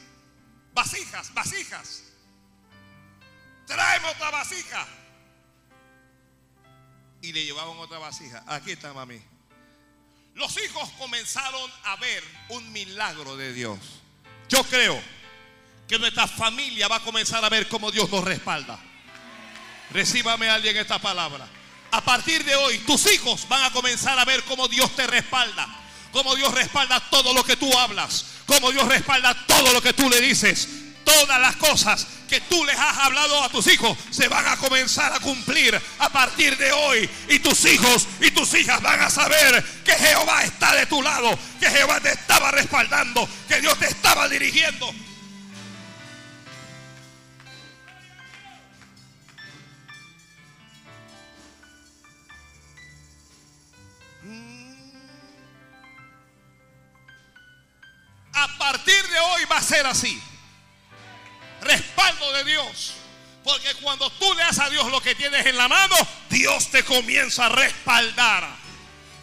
[0.77, 2.03] Vasijas, vasijas.
[3.65, 4.87] Tráeme otra vasija
[7.19, 8.43] y le llevaban otra vasija.
[8.45, 9.19] Aquí está, mami.
[10.35, 13.79] Los hijos comenzaron a ver un milagro de Dios.
[14.49, 15.01] Yo creo
[15.87, 18.79] que nuestra familia va a comenzar a ver cómo Dios nos respalda.
[19.89, 21.47] Recíbame alguien esta palabra.
[21.89, 25.86] A partir de hoy, tus hijos van a comenzar a ver cómo Dios te respalda.
[26.11, 28.25] Cómo Dios respalda todo lo que tú hablas.
[28.45, 30.67] Cómo Dios respalda todo lo que tú le dices.
[31.03, 35.13] Todas las cosas que tú les has hablado a tus hijos se van a comenzar
[35.13, 37.09] a cumplir a partir de hoy.
[37.29, 41.37] Y tus hijos y tus hijas van a saber que Jehová está de tu lado,
[41.59, 44.93] que Jehová te estaba respaldando, que Dios te estaba dirigiendo.
[58.37, 60.21] A partir de hoy va a ser así
[61.61, 62.93] respaldo de Dios.
[63.43, 65.95] Porque cuando tú le das a Dios lo que tienes en la mano,
[66.29, 68.47] Dios te comienza a respaldar.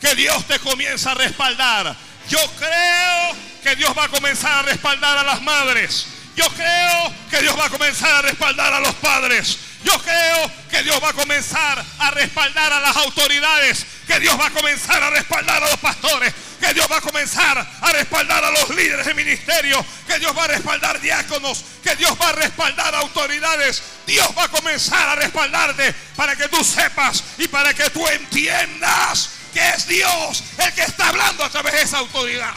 [0.00, 1.94] Que Dios te comienza a respaldar.
[2.28, 6.06] Yo creo que Dios va a comenzar a respaldar a las madres.
[6.34, 9.58] Yo creo que Dios va a comenzar a respaldar a los padres.
[9.84, 13.86] Yo creo que Dios va a comenzar a respaldar a las autoridades.
[14.08, 16.34] Que Dios va a comenzar a respaldar a los pastores
[16.64, 20.44] que Dios va a comenzar a respaldar a los líderes de ministerio, que Dios va
[20.44, 23.82] a respaldar diáconos, que Dios va a respaldar autoridades.
[24.06, 29.30] Dios va a comenzar a respaldarte para que tú sepas y para que tú entiendas
[29.52, 32.54] que es Dios el que está hablando a través de esa autoridad.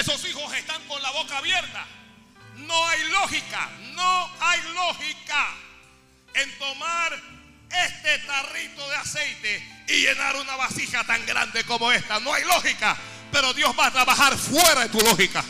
[0.00, 1.84] Esos hijos están con la boca abierta.
[2.56, 5.48] No hay lógica, no hay lógica
[6.32, 7.20] en tomar
[7.70, 12.18] este tarrito de aceite y llenar una vasija tan grande como esta.
[12.20, 12.96] No hay lógica,
[13.30, 15.44] pero Dios va a trabajar fuera de tu lógica.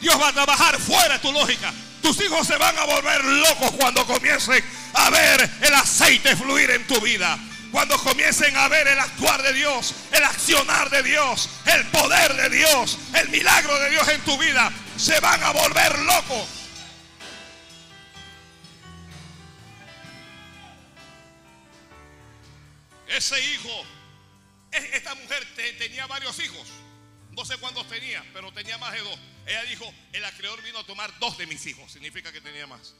[0.00, 1.74] Dios va a trabajar fuera de tu lógica.
[2.00, 4.64] Tus hijos se van a volver locos cuando comiencen
[4.94, 7.38] a ver el aceite fluir en tu vida
[7.70, 12.50] cuando comiencen a ver el actuar de Dios, el accionar de Dios, el poder de
[12.50, 16.48] Dios, el milagro de Dios en tu vida, se van a volver locos.
[23.08, 23.84] Ese hijo,
[24.70, 25.46] esta mujer
[25.78, 26.66] tenía varios hijos.
[27.32, 29.18] No sé cuántos tenía, pero tenía más de dos.
[29.46, 31.90] Ella dijo, el acreedor vino a tomar dos de mis hijos.
[31.90, 32.94] Significa que tenía más.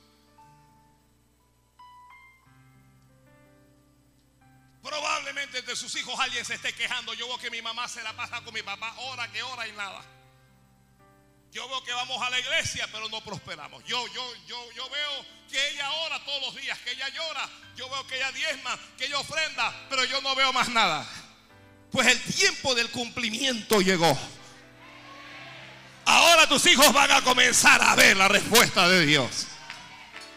[5.30, 7.14] Probablemente entre sus hijos alguien se esté quejando.
[7.14, 9.72] Yo veo que mi mamá se la pasa con mi papá hora que hora y
[9.72, 10.02] nada.
[11.52, 13.84] Yo veo que vamos a la iglesia, pero no prosperamos.
[13.84, 17.48] Yo, yo, yo, yo veo que ella ora todos los días, que ella llora.
[17.76, 21.06] Yo veo que ella diezma, que ella ofrenda, pero yo no veo más nada.
[21.92, 24.18] Pues el tiempo del cumplimiento llegó.
[26.06, 29.46] Ahora tus hijos van a comenzar a ver la respuesta de Dios.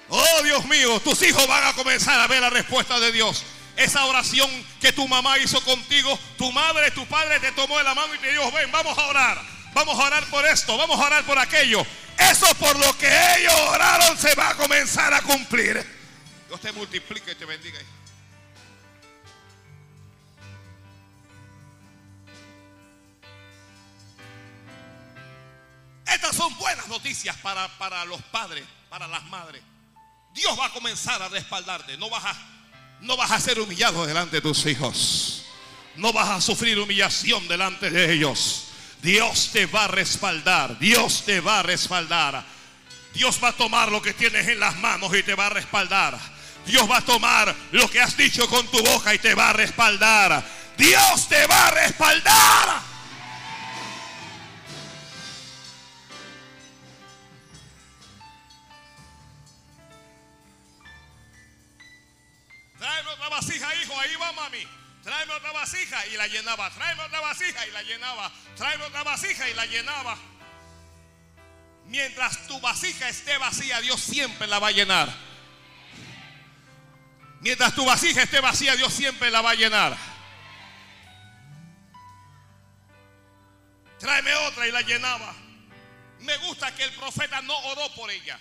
[0.10, 3.44] Oh Dios mío, tus hijos van a comenzar a ver la respuesta de Dios.
[3.76, 4.50] Esa oración
[4.80, 8.20] que tu mamá hizo contigo, tu madre, tu padre te tomó de la mano y
[8.20, 9.42] te dijo, ven, vamos a orar.
[9.74, 11.86] Vamos a orar por esto, vamos a orar por aquello.
[12.18, 13.08] Eso por lo que
[13.38, 15.84] ellos oraron se va a comenzar a cumplir.
[16.48, 17.80] Dios te multiplique y te bendiga.
[26.06, 29.64] Estas son buenas noticias para, para los padres, para las madres.
[30.34, 31.98] Dios va a comenzar a respaldarte.
[31.98, 32.53] No vas a,
[33.04, 35.46] no vas a ser humillado delante de tus hijos.
[35.96, 38.66] No vas a sufrir humillación delante de ellos.
[39.02, 40.80] Dios te va a respaldar.
[40.80, 42.44] Dios te va a respaldar.
[43.14, 46.18] Dios va a tomar lo que tienes en las manos y te va a respaldar.
[46.66, 49.54] Dios va a tomar lo que has dicho con tu boca y te va a
[49.54, 50.44] respaldar.
[50.78, 52.93] Dios te va a respaldar.
[63.24, 64.00] Otra vasija, hijo.
[64.00, 64.68] Ahí va, mami.
[65.02, 66.70] Tráeme otra vasija y la llenaba.
[66.72, 68.32] Tráeme otra vasija y la llenaba.
[68.56, 70.18] Tráeme otra vasija y la llenaba.
[71.86, 75.14] Mientras tu vasija esté vacía, Dios siempre la va a llenar.
[77.42, 79.98] Mientras tu vasija esté vacía, Dios siempre la va a llenar.
[84.00, 85.34] Tráeme otra y la llenaba.
[86.20, 88.40] Me gusta que el profeta no oró por ella.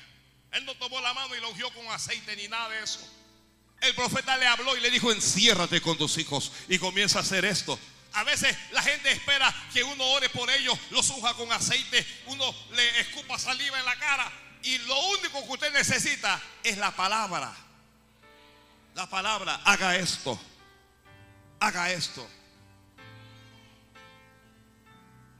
[0.53, 3.22] Él no tomó la mano y la ungió con aceite ni nada de eso.
[3.83, 7.45] El profeta le habló y le dijo, enciérrate con tus hijos y comienza a hacer
[7.45, 7.78] esto.
[8.14, 12.55] A veces la gente espera que uno ore por ellos, los unja con aceite, uno
[12.74, 14.30] le escupa saliva en la cara
[14.62, 17.53] y lo único que usted necesita es la palabra.
[18.95, 20.39] La palabra, haga esto,
[21.59, 22.28] haga esto,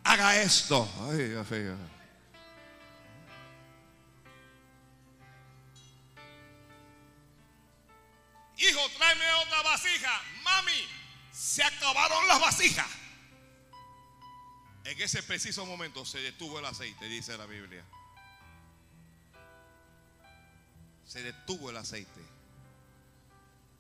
[0.03, 0.91] haga esto.
[1.11, 1.92] Ay, Dios mío.
[8.63, 10.23] Hijo, tráeme otra vasija.
[10.43, 10.89] Mami,
[11.33, 12.87] se acabaron las vasijas.
[14.85, 17.85] En ese preciso momento se detuvo el aceite, dice la Biblia.
[21.05, 22.21] Se detuvo el aceite.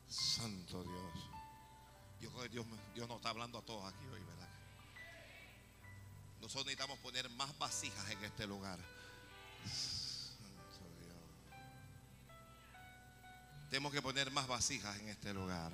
[0.09, 1.31] Santo Dios.
[2.21, 4.49] Yo creo que Dios, Dios nos está hablando a todos aquí hoy, ¿verdad?
[6.41, 8.81] Nosotros necesitamos poner más vasijas en este lugar.
[13.73, 15.73] Tenemos que poner más vasijas en este lugar.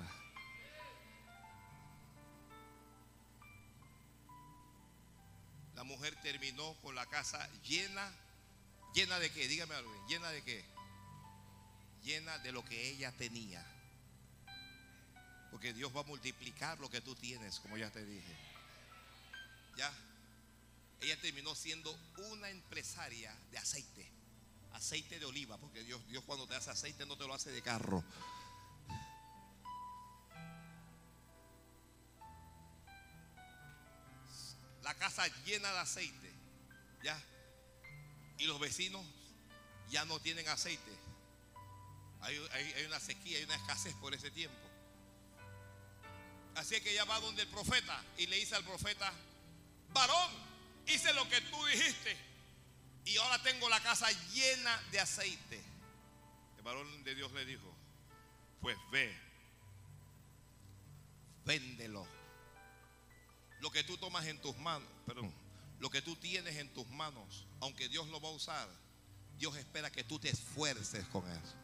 [5.75, 8.09] La mujer terminó con la casa llena.
[8.93, 9.49] ¿Llena de qué?
[9.49, 9.91] Dígame algo.
[10.07, 10.63] ¿Llena de qué?
[12.01, 13.65] Llena de lo que ella tenía.
[15.51, 18.33] Porque Dios va a multiplicar lo que tú tienes, como ya te dije.
[19.75, 19.91] Ya.
[21.01, 21.93] Ella terminó siendo
[22.31, 24.18] una empresaria de aceite.
[24.73, 27.61] Aceite de oliva, porque Dios, Dios cuando te hace aceite no te lo hace de
[27.61, 28.03] carro.
[34.83, 36.33] La casa llena de aceite.
[37.03, 37.21] Ya.
[38.37, 39.05] Y los vecinos
[39.89, 40.91] ya no tienen aceite.
[42.21, 42.37] Hay,
[42.85, 44.57] una sequía, hay una escasez por ese tiempo.
[46.55, 49.11] Así que ella va donde el profeta y le dice al profeta,
[49.93, 50.31] varón,
[50.87, 52.28] hice lo que tú dijiste
[53.09, 55.61] y ahora tengo la casa llena de aceite.
[56.57, 57.73] El varón de Dios le dijo,
[58.61, 59.15] pues ve,
[61.45, 62.05] véndelo.
[63.61, 65.33] Lo que tú tomas en tus manos, perdón,
[65.79, 68.69] lo que tú tienes en tus manos, aunque Dios lo va a usar,
[69.37, 71.55] Dios espera que tú te esfuerces con eso.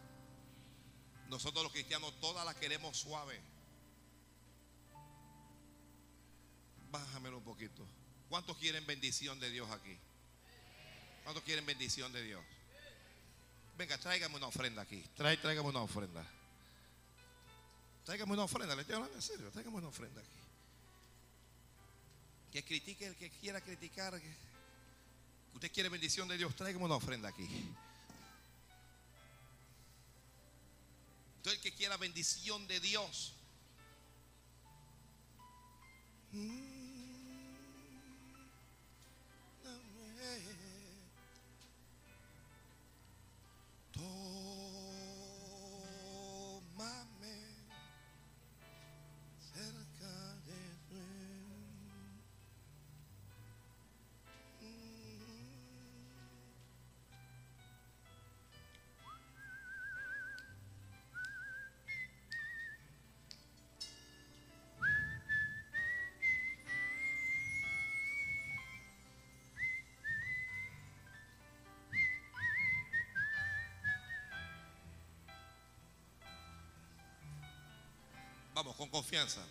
[1.27, 3.39] Nosotros los cristianos todas las queremos suave.
[6.89, 7.85] Bájamelo un poquito.
[8.29, 9.99] ¿Cuántos quieren bendición de Dios aquí?
[11.25, 12.45] ¿Cuántos quieren bendición de Dios?
[13.75, 15.03] Venga, tráigame una ofrenda aquí.
[15.17, 16.23] Trae, tráigame una ofrenda.
[18.05, 18.75] Tráigame una ofrenda.
[18.75, 19.49] Le estoy hablando en serio.
[19.49, 20.29] Tráigame una ofrenda aquí.
[22.51, 24.21] Que critique el que quiera criticar.
[25.55, 26.55] usted quiere bendición de Dios.
[26.55, 27.73] Tráigame una ofrenda aquí.
[31.41, 33.33] Todo el que quiera bendición de Dios.
[36.31, 36.74] Tómame,
[78.55, 79.41] Vamos, con confianza.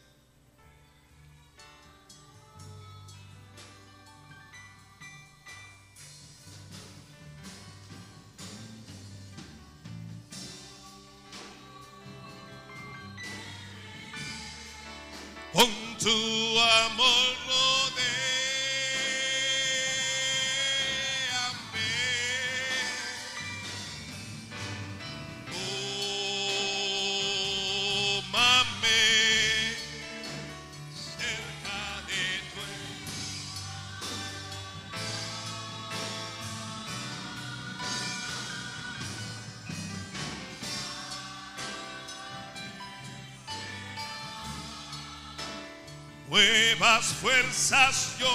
[46.95, 48.31] Nuevas fuerzas yo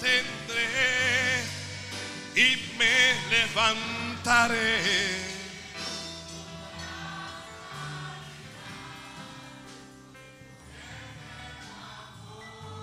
[0.00, 1.44] tendré
[2.34, 4.80] y me levantaré.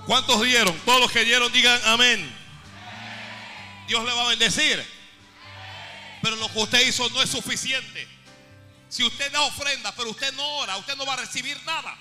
[0.06, 0.74] ¿Cuántos dieron?
[0.86, 2.34] Todos los que dieron digan amén.
[3.90, 4.82] Dios le va a bendecir.
[6.22, 8.08] Pero lo que usted hizo no es suficiente.
[8.88, 11.98] Si usted da ofrenda, pero usted no ora, usted no va a recibir nada.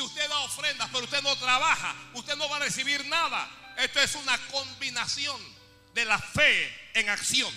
[0.00, 3.46] Si usted da ofrendas, pero usted no trabaja, usted no va a recibir nada.
[3.76, 5.38] Esto es una combinación
[5.92, 7.52] de la fe en acción.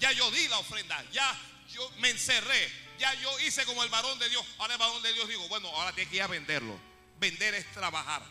[0.00, 1.38] Ya yo di la ofrenda, ya
[1.72, 4.44] yo me encerré, ya yo hice como el varón de Dios.
[4.58, 6.76] Ahora el varón de Dios digo, bueno, ahora tiene que ir a venderlo.
[7.20, 8.24] Vender es trabajar.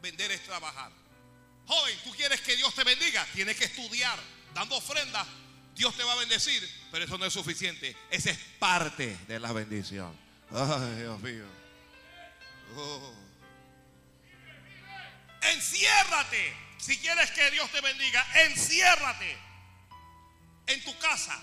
[0.00, 0.92] Vender es trabajar.
[1.66, 4.16] Joven, tú quieres que Dios te bendiga, tienes que estudiar,
[4.54, 5.26] dando ofrenda.
[5.74, 6.62] Dios te va a bendecir,
[6.92, 7.96] pero eso no es suficiente.
[8.12, 10.25] Esa es parte de la bendición.
[10.52, 11.44] Ay, Dios mío.
[12.76, 13.14] Oh.
[15.42, 16.56] Enciérrate.
[16.78, 19.36] Si quieres que Dios te bendiga, enciérrate
[20.66, 21.40] en tu casa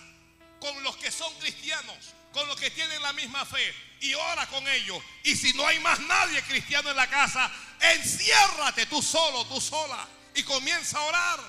[0.60, 4.66] con los que son cristianos, con los que tienen la misma fe y ora con
[4.68, 5.04] ellos.
[5.24, 10.08] Y si no hay más nadie cristiano en la casa, enciérrate tú solo, tú sola
[10.36, 11.40] y comienza a orar.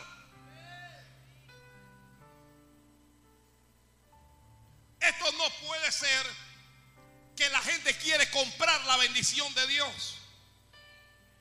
[5.00, 6.26] Esto no puede ser
[7.36, 10.18] que la gente quiere comprar la bendición de Dios.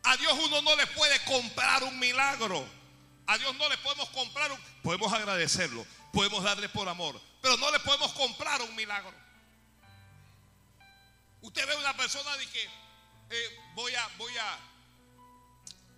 [0.04, 2.68] A Dios uno no le puede comprar un milagro.
[3.26, 4.60] A Dios no le podemos comprar un...
[4.82, 9.14] Podemos agradecerlo, podemos darle por amor, pero no le podemos comprar un milagro.
[11.42, 12.64] Usted ve una persona y que
[13.30, 14.60] eh, voy a voy a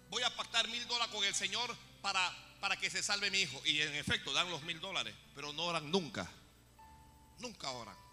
[0.10, 3.62] voy a pactar mil dólares con el Señor para, para que se salve mi hijo.
[3.66, 6.30] Y en efecto dan los mil dólares, pero no oran nunca.
[7.40, 8.05] Nunca oran.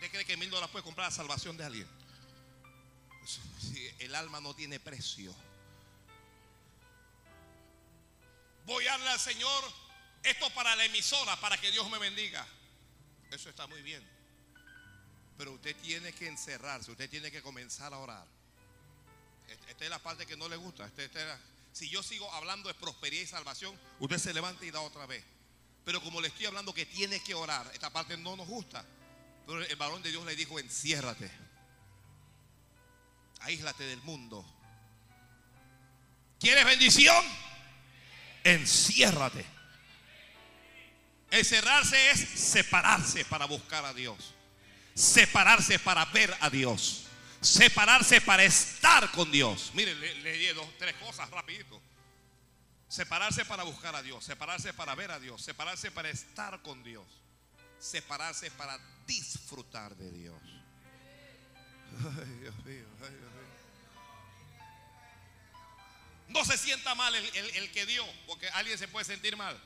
[0.00, 1.86] ¿Usted cree que mil dólares puede comprar la salvación de alguien?
[3.98, 5.34] El alma no tiene precio.
[8.64, 9.62] Voy a darle al Señor
[10.22, 12.46] esto para la emisora, para que Dios me bendiga.
[13.30, 14.02] Eso está muy bien.
[15.36, 18.26] Pero usted tiene que encerrarse, usted tiene que comenzar a orar.
[19.68, 20.86] Esta es la parte que no le gusta.
[20.86, 21.20] Este, este
[21.74, 25.22] si yo sigo hablando de prosperidad y salvación, usted se levanta y da otra vez.
[25.84, 28.82] Pero como le estoy hablando que tiene que orar, esta parte no nos gusta.
[29.58, 31.30] El varón de Dios le dijo, enciérrate.
[33.40, 34.44] Aíslate del mundo.
[36.38, 37.24] ¿Quieres bendición?
[38.44, 39.44] Enciérrate.
[41.30, 44.34] Encerrarse es separarse para buscar a Dios.
[44.94, 47.06] Separarse para ver a Dios.
[47.40, 49.70] Separarse para estar con Dios.
[49.74, 51.80] Mire, le, le di dos, tres cosas rapidito.
[52.88, 54.24] Separarse para buscar a Dios.
[54.24, 55.42] Separarse para ver a Dios.
[55.42, 57.06] Separarse para estar con Dios.
[57.80, 60.40] Separarse para disfrutar de Dios.
[61.98, 63.40] Ay, Dios mío, ay, Dios mío.
[66.28, 69.58] No se sienta mal el, el- el que dio, porque alguien se puede sentir mal.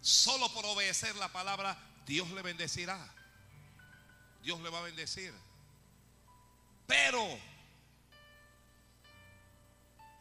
[0.00, 2.98] Solo por obedecer la palabra, Dios le bendecirá.
[4.42, 5.32] Dios le va a bendecir.
[6.86, 7.38] Pero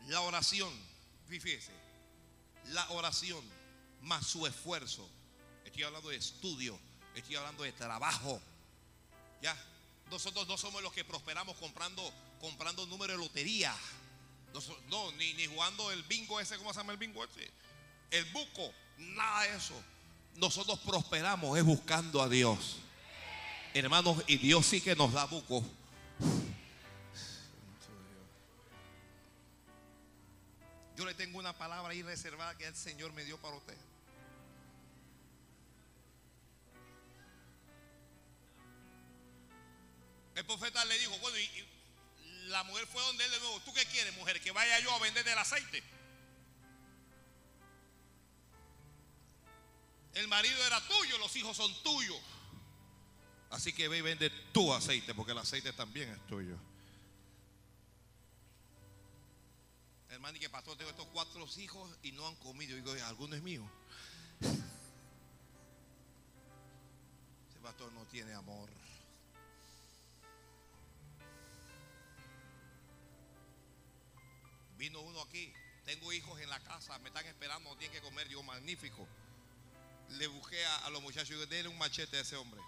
[0.07, 0.71] la oración,
[1.27, 1.71] fíjese,
[2.67, 3.43] la oración
[4.01, 5.09] más su esfuerzo.
[5.65, 6.79] Estoy hablando de estudio,
[7.15, 8.41] estoy hablando de trabajo.
[9.41, 9.55] Ya,
[10.09, 13.75] nosotros no somos los que prosperamos comprando, comprando número de lotería.
[14.89, 17.49] No, ni, ni jugando el bingo ese, ¿cómo se llama el bingo ese?
[18.11, 19.75] El buco, nada de eso.
[20.35, 22.77] Nosotros prosperamos es buscando a Dios.
[23.73, 25.63] Hermanos, y Dios sí que nos da buco.
[30.97, 33.77] Yo le tengo una palabra ahí reservada que el Señor me dio para usted.
[40.39, 41.67] El profeta le dijo, bueno, y, y
[42.47, 44.39] la mujer fue donde él de nuevo, ¿tú qué quieres, mujer?
[44.39, 45.83] Que vaya yo a vender el aceite.
[50.13, 52.17] El marido era tuyo, los hijos son tuyos.
[53.49, 56.55] Así que ve y vende tu aceite, porque el aceite también es tuyo.
[60.07, 62.77] Hermano, y que pastor, tengo estos cuatro hijos y no han comido.
[62.77, 63.69] Y digo, ¿alguno es mío?
[64.39, 64.55] Ese
[67.61, 68.78] pastor no tiene amor.
[74.79, 75.53] Vino uno aquí,
[75.83, 78.29] tengo hijos en la casa, me están esperando, tienen que comer.
[78.29, 79.05] Digo, magnífico.
[80.11, 82.61] Le busqué a, los muchachos y denle un machete a ese hombre.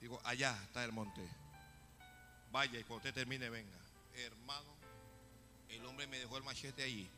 [0.00, 1.24] Digo, allá está el monte.
[2.50, 3.78] Vaya y cuando usted termine, venga.
[4.14, 4.74] Hermano,
[5.68, 7.08] el hombre me dejó el machete allí.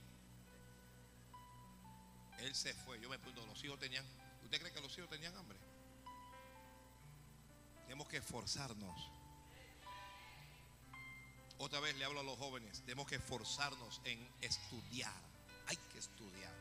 [2.41, 3.01] Él se fue.
[3.01, 4.05] Yo me pregunto, los hijos tenían.
[4.43, 5.59] ¿Usted cree que los hijos tenían hambre?
[7.85, 9.14] Tenemos que esforzarnos.
[11.59, 12.83] Otra vez le hablo a los jóvenes.
[12.83, 15.15] Tenemos que esforzarnos en estudiar.
[15.67, 16.53] Hay que estudiar.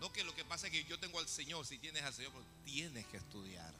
[0.00, 1.66] No que lo que pasa es que yo tengo al Señor.
[1.66, 3.72] Si tienes al Señor, pero tienes que estudiar.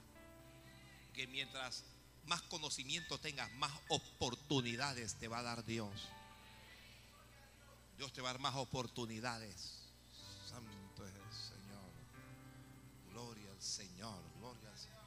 [1.12, 1.84] Que mientras
[2.26, 5.90] más conocimiento tengas, más oportunidades te va a dar Dios.
[7.98, 9.82] Dios te va a dar más oportunidades.
[10.48, 11.90] Santo es el Señor.
[13.10, 14.22] Gloria al Señor.
[14.38, 15.02] Gloria al Señor.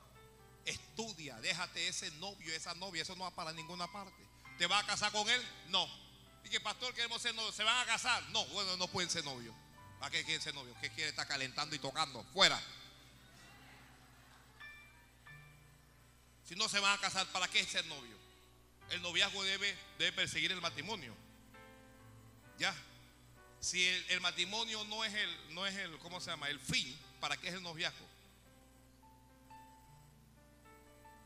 [0.66, 4.35] Estudia, déjate ese novio, esa novia, eso no va para ninguna parte.
[4.58, 5.42] ¿Te vas a casar con él?
[5.68, 5.88] No.
[6.44, 8.22] Y que pastor queremos ser novios, ¿se van a casar?
[8.30, 9.56] No, bueno, no pueden ser novios.
[10.00, 10.78] ¿Para qué quieren ser novios?
[10.80, 12.24] ¿Qué quiere estar calentando y tocando?
[12.34, 12.62] Fuera.
[16.48, 18.16] Si no se van a casar, ¿para qué ser novio?
[18.92, 19.76] El noviazgo debe,
[20.14, 21.16] perseguir el matrimonio.
[22.60, 22.74] Ya.
[23.60, 26.50] Si el, el, matrimonio no es el, no es el, ¿cómo se llama?
[26.50, 28.06] El fin, ¿para qué es el noviazgo?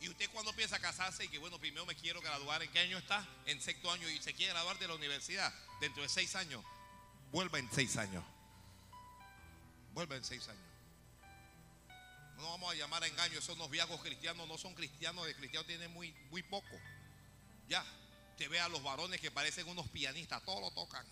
[0.02, 2.98] Y usted cuando piensa casarse y que bueno, primero me quiero graduar, ¿en qué año
[2.98, 3.28] está?
[3.46, 6.64] En sexto año y se quiere graduar de la universidad dentro de seis años.
[7.32, 8.24] Vuelva en seis años.
[9.94, 10.64] Vuelva en seis años.
[12.38, 15.92] No vamos a llamar a engaño, esos noviazgos cristianos no son cristianos, de cristianos tienen
[15.92, 16.80] muy, muy poco.
[17.68, 17.84] Ya,
[18.38, 21.06] te ve a los varones que parecen unos pianistas, todos lo tocan.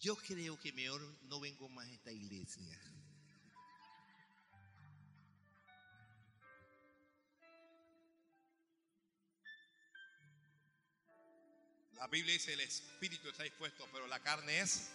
[0.00, 2.80] Yo creo que mejor no vengo más a esta iglesia.
[11.96, 14.90] La Biblia dice el espíritu está dispuesto, pero la carne es.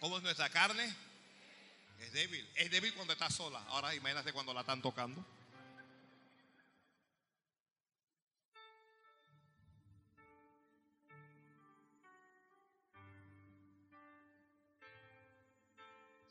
[0.00, 0.92] ¿Cómo es nuestra carne?
[2.00, 2.44] Es débil.
[2.56, 3.62] Es débil cuando está sola.
[3.68, 5.24] Ahora imagínate cuando la están tocando.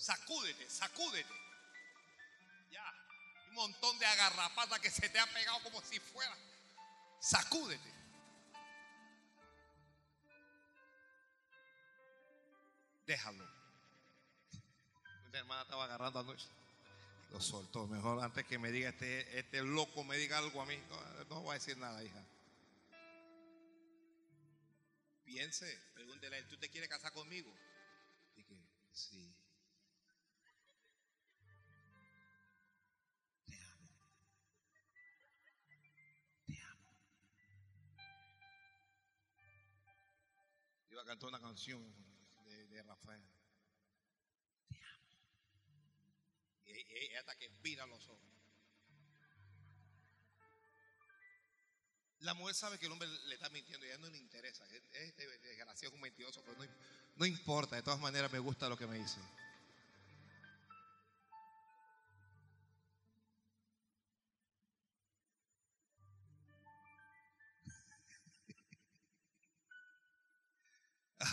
[0.02, 1.32] Sacúdete, sacúdete.
[2.72, 2.84] Ya.
[3.50, 6.36] Un montón de agarrapatas que se te ha pegado como si fuera.
[7.20, 7.94] Sacúdete.
[13.06, 13.48] Déjalo.
[15.30, 16.48] Una hermana estaba agarrando anoche.
[17.30, 17.86] Lo soltó.
[17.86, 20.78] Mejor antes que me diga este, este loco, me diga algo a mí.
[20.90, 22.26] No, no voy a decir nada, hija.
[25.26, 27.54] Piense, pregúntele, ¿tú te quieres casar conmigo?
[28.36, 28.58] Dije,
[28.92, 29.32] sí.
[40.92, 41.82] Iba a cantar una canción
[42.46, 43.24] de, de Rafael.
[44.68, 45.08] Te amo.
[46.66, 48.28] Y, y- hasta que vira los ojos.
[52.20, 54.64] La mujer sabe que el hombre le está mintiendo y a ella no le interesa.
[54.70, 56.70] Es este desgraciado, un mentiroso, pero no,
[57.16, 57.76] no importa.
[57.76, 59.20] De todas maneras, me gusta lo que me dice.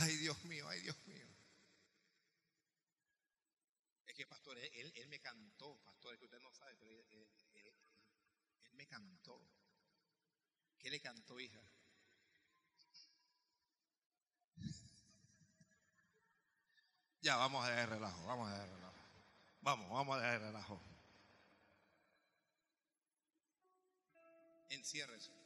[0.01, 1.27] Ay, Dios mío, ay, Dios mío.
[4.07, 7.29] Es que, pastor, él, me cantó, pastor, es que usted no sabe, pero él, él-
[7.55, 7.75] él-
[8.65, 9.41] él me cantó.
[10.79, 11.61] ¿Qué le cantó, hija?
[17.21, 18.95] Ya, vamos a dejar el relajo, vamos a dejar el relajo.
[19.61, 20.81] Vamos, vamos a dejar el relajo.
[24.71, 25.38] Enciérrese.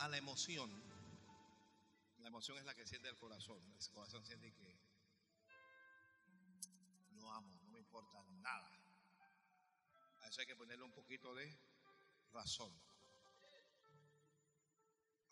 [0.00, 0.70] A la emoción.
[2.20, 3.62] La emoción es la que siente el corazón.
[3.78, 4.80] El corazón siente que
[7.10, 8.70] no amo, no me importa nada.
[10.22, 11.54] A eso hay que ponerle un poquito de
[12.32, 12.72] razón.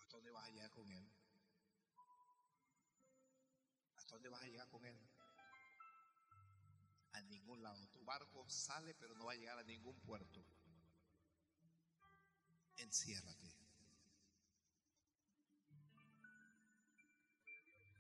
[0.00, 1.10] ¿Hasta dónde vas a llegar con él?
[3.96, 4.98] ¿Hasta dónde vas a llegar con él?
[7.12, 7.88] A ningún lado.
[7.88, 10.44] Tu barco sale, pero no va a llegar a ningún puerto.
[12.76, 13.57] Enciérrate.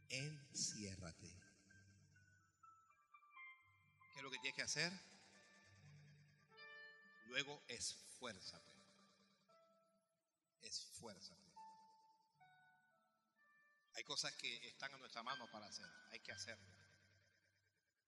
[0.08, 1.28] Enciérrate.
[4.12, 4.92] ¿Qué es lo que tienes que hacer?
[7.26, 8.72] Luego esfuérzate.
[10.62, 11.48] Esfuérzate.
[13.94, 15.86] Hay cosas que están a nuestra mano para hacer.
[16.10, 16.66] Hay que hacerlo.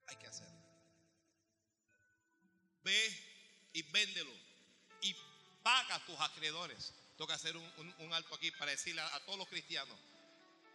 [0.06, 0.60] Hay que hacerlo.
[2.82, 4.32] Ve y véndelo.
[5.02, 5.14] Y
[5.62, 6.94] paga a tus acreedores.
[7.26, 9.98] Que hacer un, un- alto aquí para decirle a todos los cristianos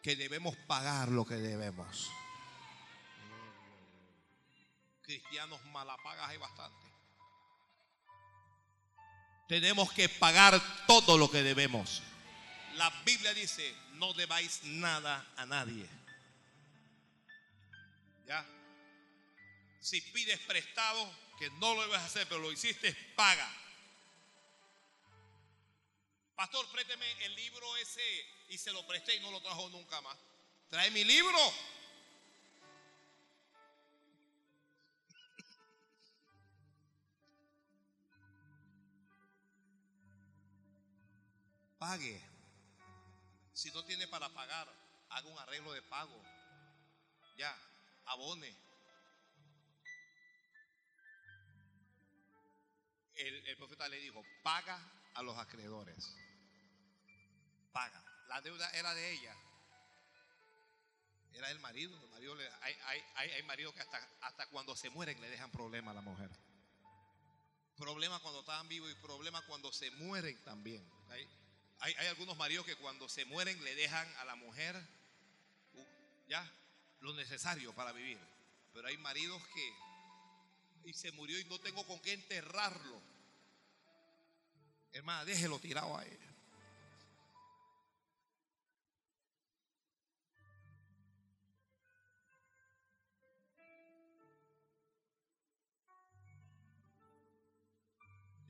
[0.06, 2.12] Que debemos pagar lo que debemos.
[5.02, 6.86] cristianos malapagas hay bastante.
[9.48, 12.04] Tenemos que pagar todo lo que debemos.
[12.76, 15.90] La Biblia dice, no debáis nada a nadie.
[18.28, 18.46] ¿Ya?
[19.82, 23.52] Si pides prestado, que no lo debes hacer, pero lo hiciste, paga.
[26.36, 30.18] Pastor, présteme el libro ese y se lo presté y no lo trajo nunca más.
[30.70, 31.38] Trae mi libro.
[41.80, 42.22] Pague.
[43.54, 44.68] Si no tiene para pagar,
[45.10, 46.22] haga un arreglo de pago.
[47.38, 47.56] Ya,
[48.06, 48.56] abone.
[53.16, 54.80] El, profeta le dijo, paga
[55.14, 56.16] a los acreedores.
[57.72, 58.05] Paga.
[58.28, 59.36] La deuda era de ella.
[61.34, 61.52] Era.
[61.52, 61.94] El marido
[63.16, 63.82] hay, maridos que
[64.22, 66.30] hasta, cuando se mueren le dejan problema a la mujer.
[67.78, 70.84] Problema cuando estaban vivos y problema cuando se mueren también.
[71.80, 74.76] Hay, algunos maridos que cuando se mueren le dejan a la mujer
[75.74, 75.86] uh,
[76.28, 76.50] ya
[77.02, 78.18] lo necesario para vivir.
[78.74, 79.74] Pero hay maridos que
[80.86, 83.02] y se murió y no tengo con qué enterrarlo.
[84.94, 86.18] Hermana, déjelo tirado ahí.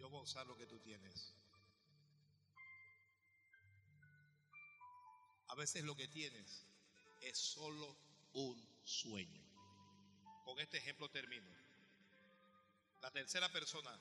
[0.05, 1.33] Yo usar lo que tú tienes.
[5.47, 6.67] A veces lo que tienes
[7.21, 7.97] es solo
[8.33, 9.41] un sueño.
[10.43, 11.49] Con este ejemplo termino.
[13.01, 13.99] La tercera persona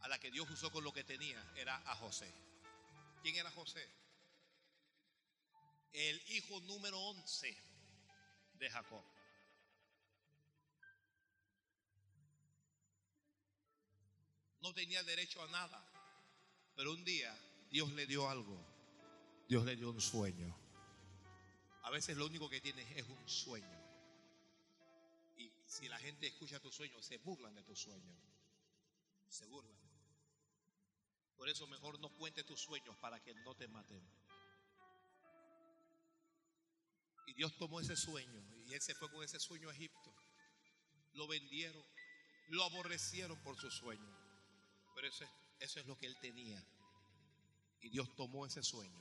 [0.00, 2.34] a la que Dios usó con lo que tenía era a José.
[3.22, 3.88] ¿Quién era José?
[5.92, 7.56] El hijo número 11
[8.54, 9.17] de Jacob.
[14.60, 15.84] No tenía derecho a nada,
[16.74, 17.36] pero un día
[17.70, 18.58] Dios le dio algo.
[19.48, 20.54] Dios le dio un sueño.
[21.82, 23.78] A veces lo único que tienes es un sueño.
[25.36, 28.14] Y si la gente escucha tu sueño, se burlan de tu sueño.
[29.28, 29.78] Se burlan.
[31.36, 34.02] Por eso mejor no cuente tus sueños para que no te maten.
[37.26, 40.14] Y Dios tomó ese sueño y él se fue con ese sueño a Egipto.
[41.12, 41.82] Lo vendieron,
[42.48, 44.27] lo aborrecieron por su sueño.
[44.98, 45.24] Pero eso
[45.60, 46.60] es, es lo que él tenía.
[47.80, 49.00] Y Dios tomó ese sueño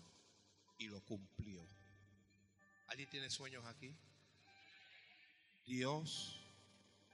[0.78, 1.68] y lo cumplió.
[2.86, 3.98] ¿Alguien tiene sueños aquí?
[5.65, 6.40] Dios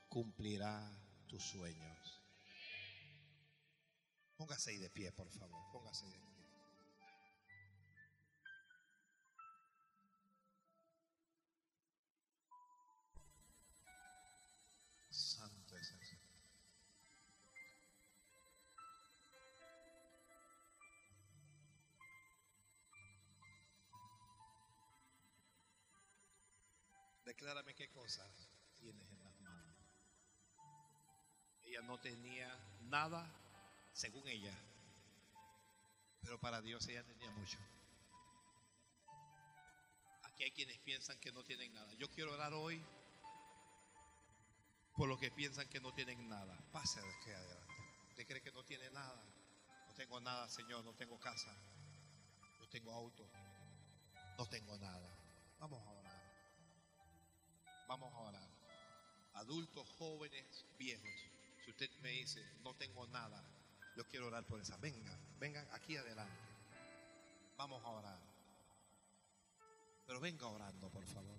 [0.10, 0.86] cumplirá
[1.28, 2.22] tus sueños.
[4.36, 5.72] Póngase ahí de pie, por favor.
[5.72, 6.33] Póngase ahí de pie.
[27.44, 28.26] Declárame qué cosa
[28.80, 29.76] tienes en las manos.
[31.64, 32.48] Ella no tenía
[32.84, 33.30] nada,
[33.92, 34.58] según ella,
[36.22, 37.58] pero para Dios ella tenía mucho.
[40.24, 41.94] Aquí hay quienes piensan que no tienen nada.
[41.96, 42.82] Yo quiero orar hoy
[44.96, 46.58] por los que piensan que no tienen nada.
[46.72, 47.74] Pase de aquí adelante.
[48.08, 49.22] Usted cree que no tiene nada.
[49.90, 50.86] No tengo nada, Señor.
[50.86, 51.54] No tengo casa.
[52.62, 53.30] No tengo auto.
[54.38, 55.14] No tengo nada.
[55.60, 56.03] Vamos a orar.
[57.94, 58.50] Vamos a orar.
[59.36, 61.12] Adultos, jóvenes, viejos.
[61.64, 63.40] Si usted me dice, no tengo nada,
[63.96, 64.78] yo quiero orar por esa.
[64.78, 66.34] Vengan, vengan aquí adelante.
[67.56, 68.20] Vamos a orar.
[70.08, 71.38] Pero venga orando, por favor.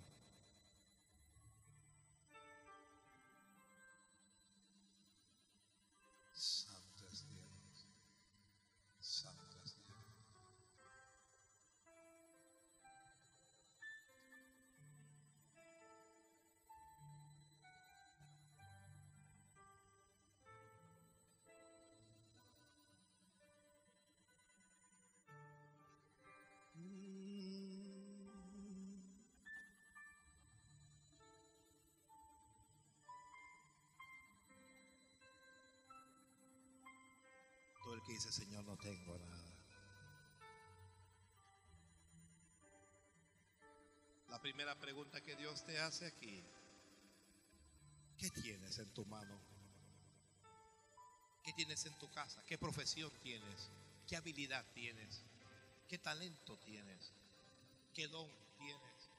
[38.05, 39.51] Porque dice, Señor, no tengo nada.
[44.29, 46.43] La primera pregunta que Dios te hace aquí,
[48.19, 49.41] ¿qué tienes en tu mano?
[51.43, 52.43] ¿Qué tienes en tu casa?
[52.45, 53.71] ¿Qué profesión tienes?
[54.05, 55.23] ¿Qué habilidad tienes?
[55.87, 57.11] ¿Qué talento tienes?
[57.91, 58.29] ¿Qué don
[58.59, 59.09] tienes?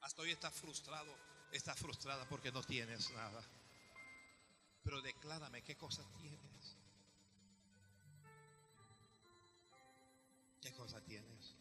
[0.00, 1.14] Hasta hoy estás frustrado,
[1.52, 3.44] estás frustrada porque no tienes nada.
[4.82, 6.53] Pero declárame qué cosas tienes.
[10.74, 11.56] Cosa tienes?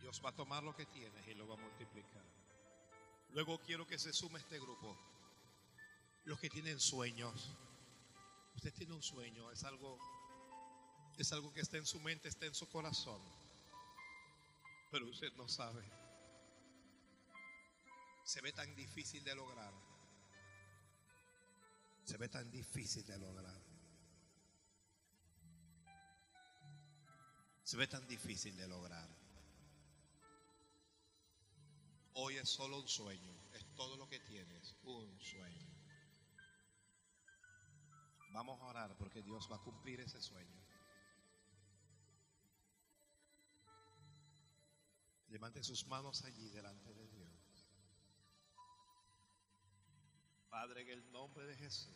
[0.00, 2.24] Dios va a tomar lo que tienes y lo va a multiplicar.
[3.30, 4.96] Luego quiero que se sume este grupo.
[6.24, 7.56] Los que tienen sueños.
[8.56, 9.98] Usted tiene un sueño, es algo
[11.20, 13.20] es algo que está en su mente, está en su corazón.
[14.90, 15.84] Pero usted no sabe.
[18.24, 19.72] Se ve tan difícil de lograr.
[22.10, 23.62] Se ve tan difícil de lograr.
[27.62, 29.08] Se ve tan difícil de lograr.
[32.14, 35.68] Hoy es solo un sueño, es todo lo que tienes, un sueño.
[38.32, 40.60] Vamos a orar porque Dios va a cumplir ese sueño.
[45.28, 47.19] Levante sus manos allí delante de Dios.
[50.50, 51.94] Padre, en el nombre de Jesús,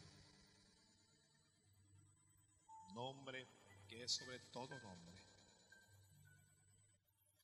[2.95, 3.49] nombre
[3.89, 5.21] que es sobre todo nombre,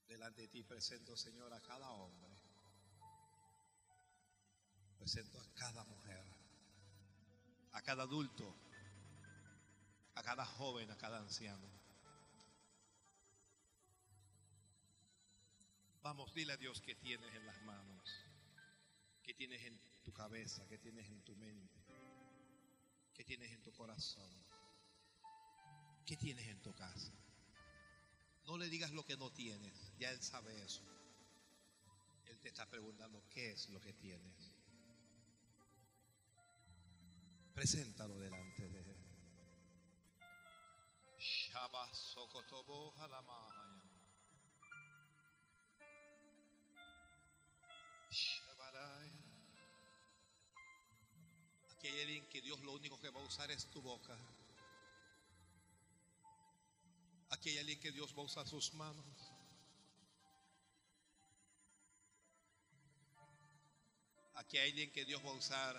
[0.07, 2.31] delante de ti presento, Señor, a cada hombre,
[4.99, 6.25] presento a cada mujer,
[7.73, 8.55] a cada adulto,
[10.15, 11.69] a cada joven, a cada anciano.
[16.03, 18.09] Vamos, dile a Dios que tienes en las manos,
[19.25, 21.81] que tienes en tu cabeza, que tienes en tu mente,
[23.15, 24.31] que tienes en tu corazón,
[26.07, 27.13] que tienes en tu casa.
[28.47, 30.83] No le digas lo que no tienes, ya Él sabe eso.
[32.27, 34.53] Él te está preguntando qué es lo que tienes.
[37.55, 38.97] Preséntalo delante de Él.
[41.19, 43.60] Shabbat Sokotobo Halamahaya.
[51.81, 54.15] Aquí hay alguien que Dios lo único que va a usar es tu boca.
[57.31, 59.07] Aquí hay alguien que Dios va a usar sus manos.
[64.35, 65.75] Aquí hay alguien que Dios va a usar,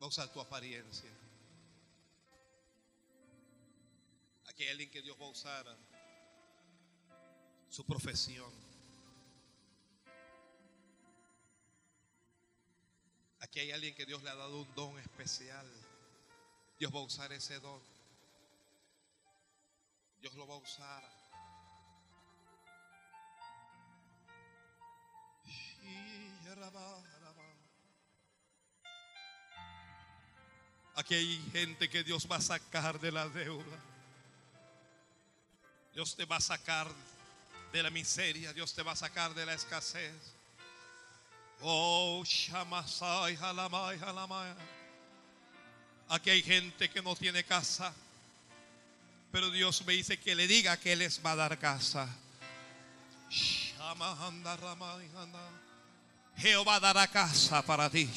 [0.00, 1.12] va a usar tu apariencia.
[4.46, 5.78] Aquí hay alguien que Dios va a usar
[7.68, 8.61] su profesión.
[13.52, 15.66] Aquí hay alguien que Dios le ha dado un don especial.
[16.78, 17.82] Dios va a usar ese don.
[20.22, 21.04] Dios lo va a usar.
[30.94, 33.78] Aquí hay gente que Dios va a sacar de la deuda.
[35.92, 36.90] Dios te va a sacar
[37.70, 38.54] de la miseria.
[38.54, 40.41] Dios te va a sacar de la escasez.
[41.62, 44.54] Oh, Shamasai, Halamai, Halamai.
[46.08, 47.94] Aquí hay gente que no tiene casa.
[49.30, 52.08] Pero Dios me dice que le diga que les va a dar casa.
[56.36, 58.10] Jehová dará casa para ti.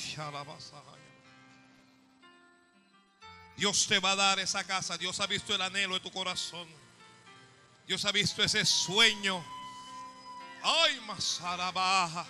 [3.55, 4.97] Dios te va a dar esa casa.
[4.97, 6.67] Dios ha visto el anhelo de tu corazón.
[7.87, 9.43] Dios ha visto ese sueño.
[10.63, 12.25] Ay, Masarabaja.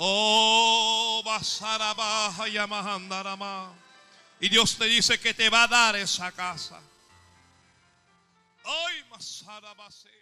[0.00, 3.74] Oh, Basarabaja Yamahandarama.
[4.40, 6.80] Y Dios te dice que te va a dar esa casa.
[8.64, 10.17] Ay, Masarabase.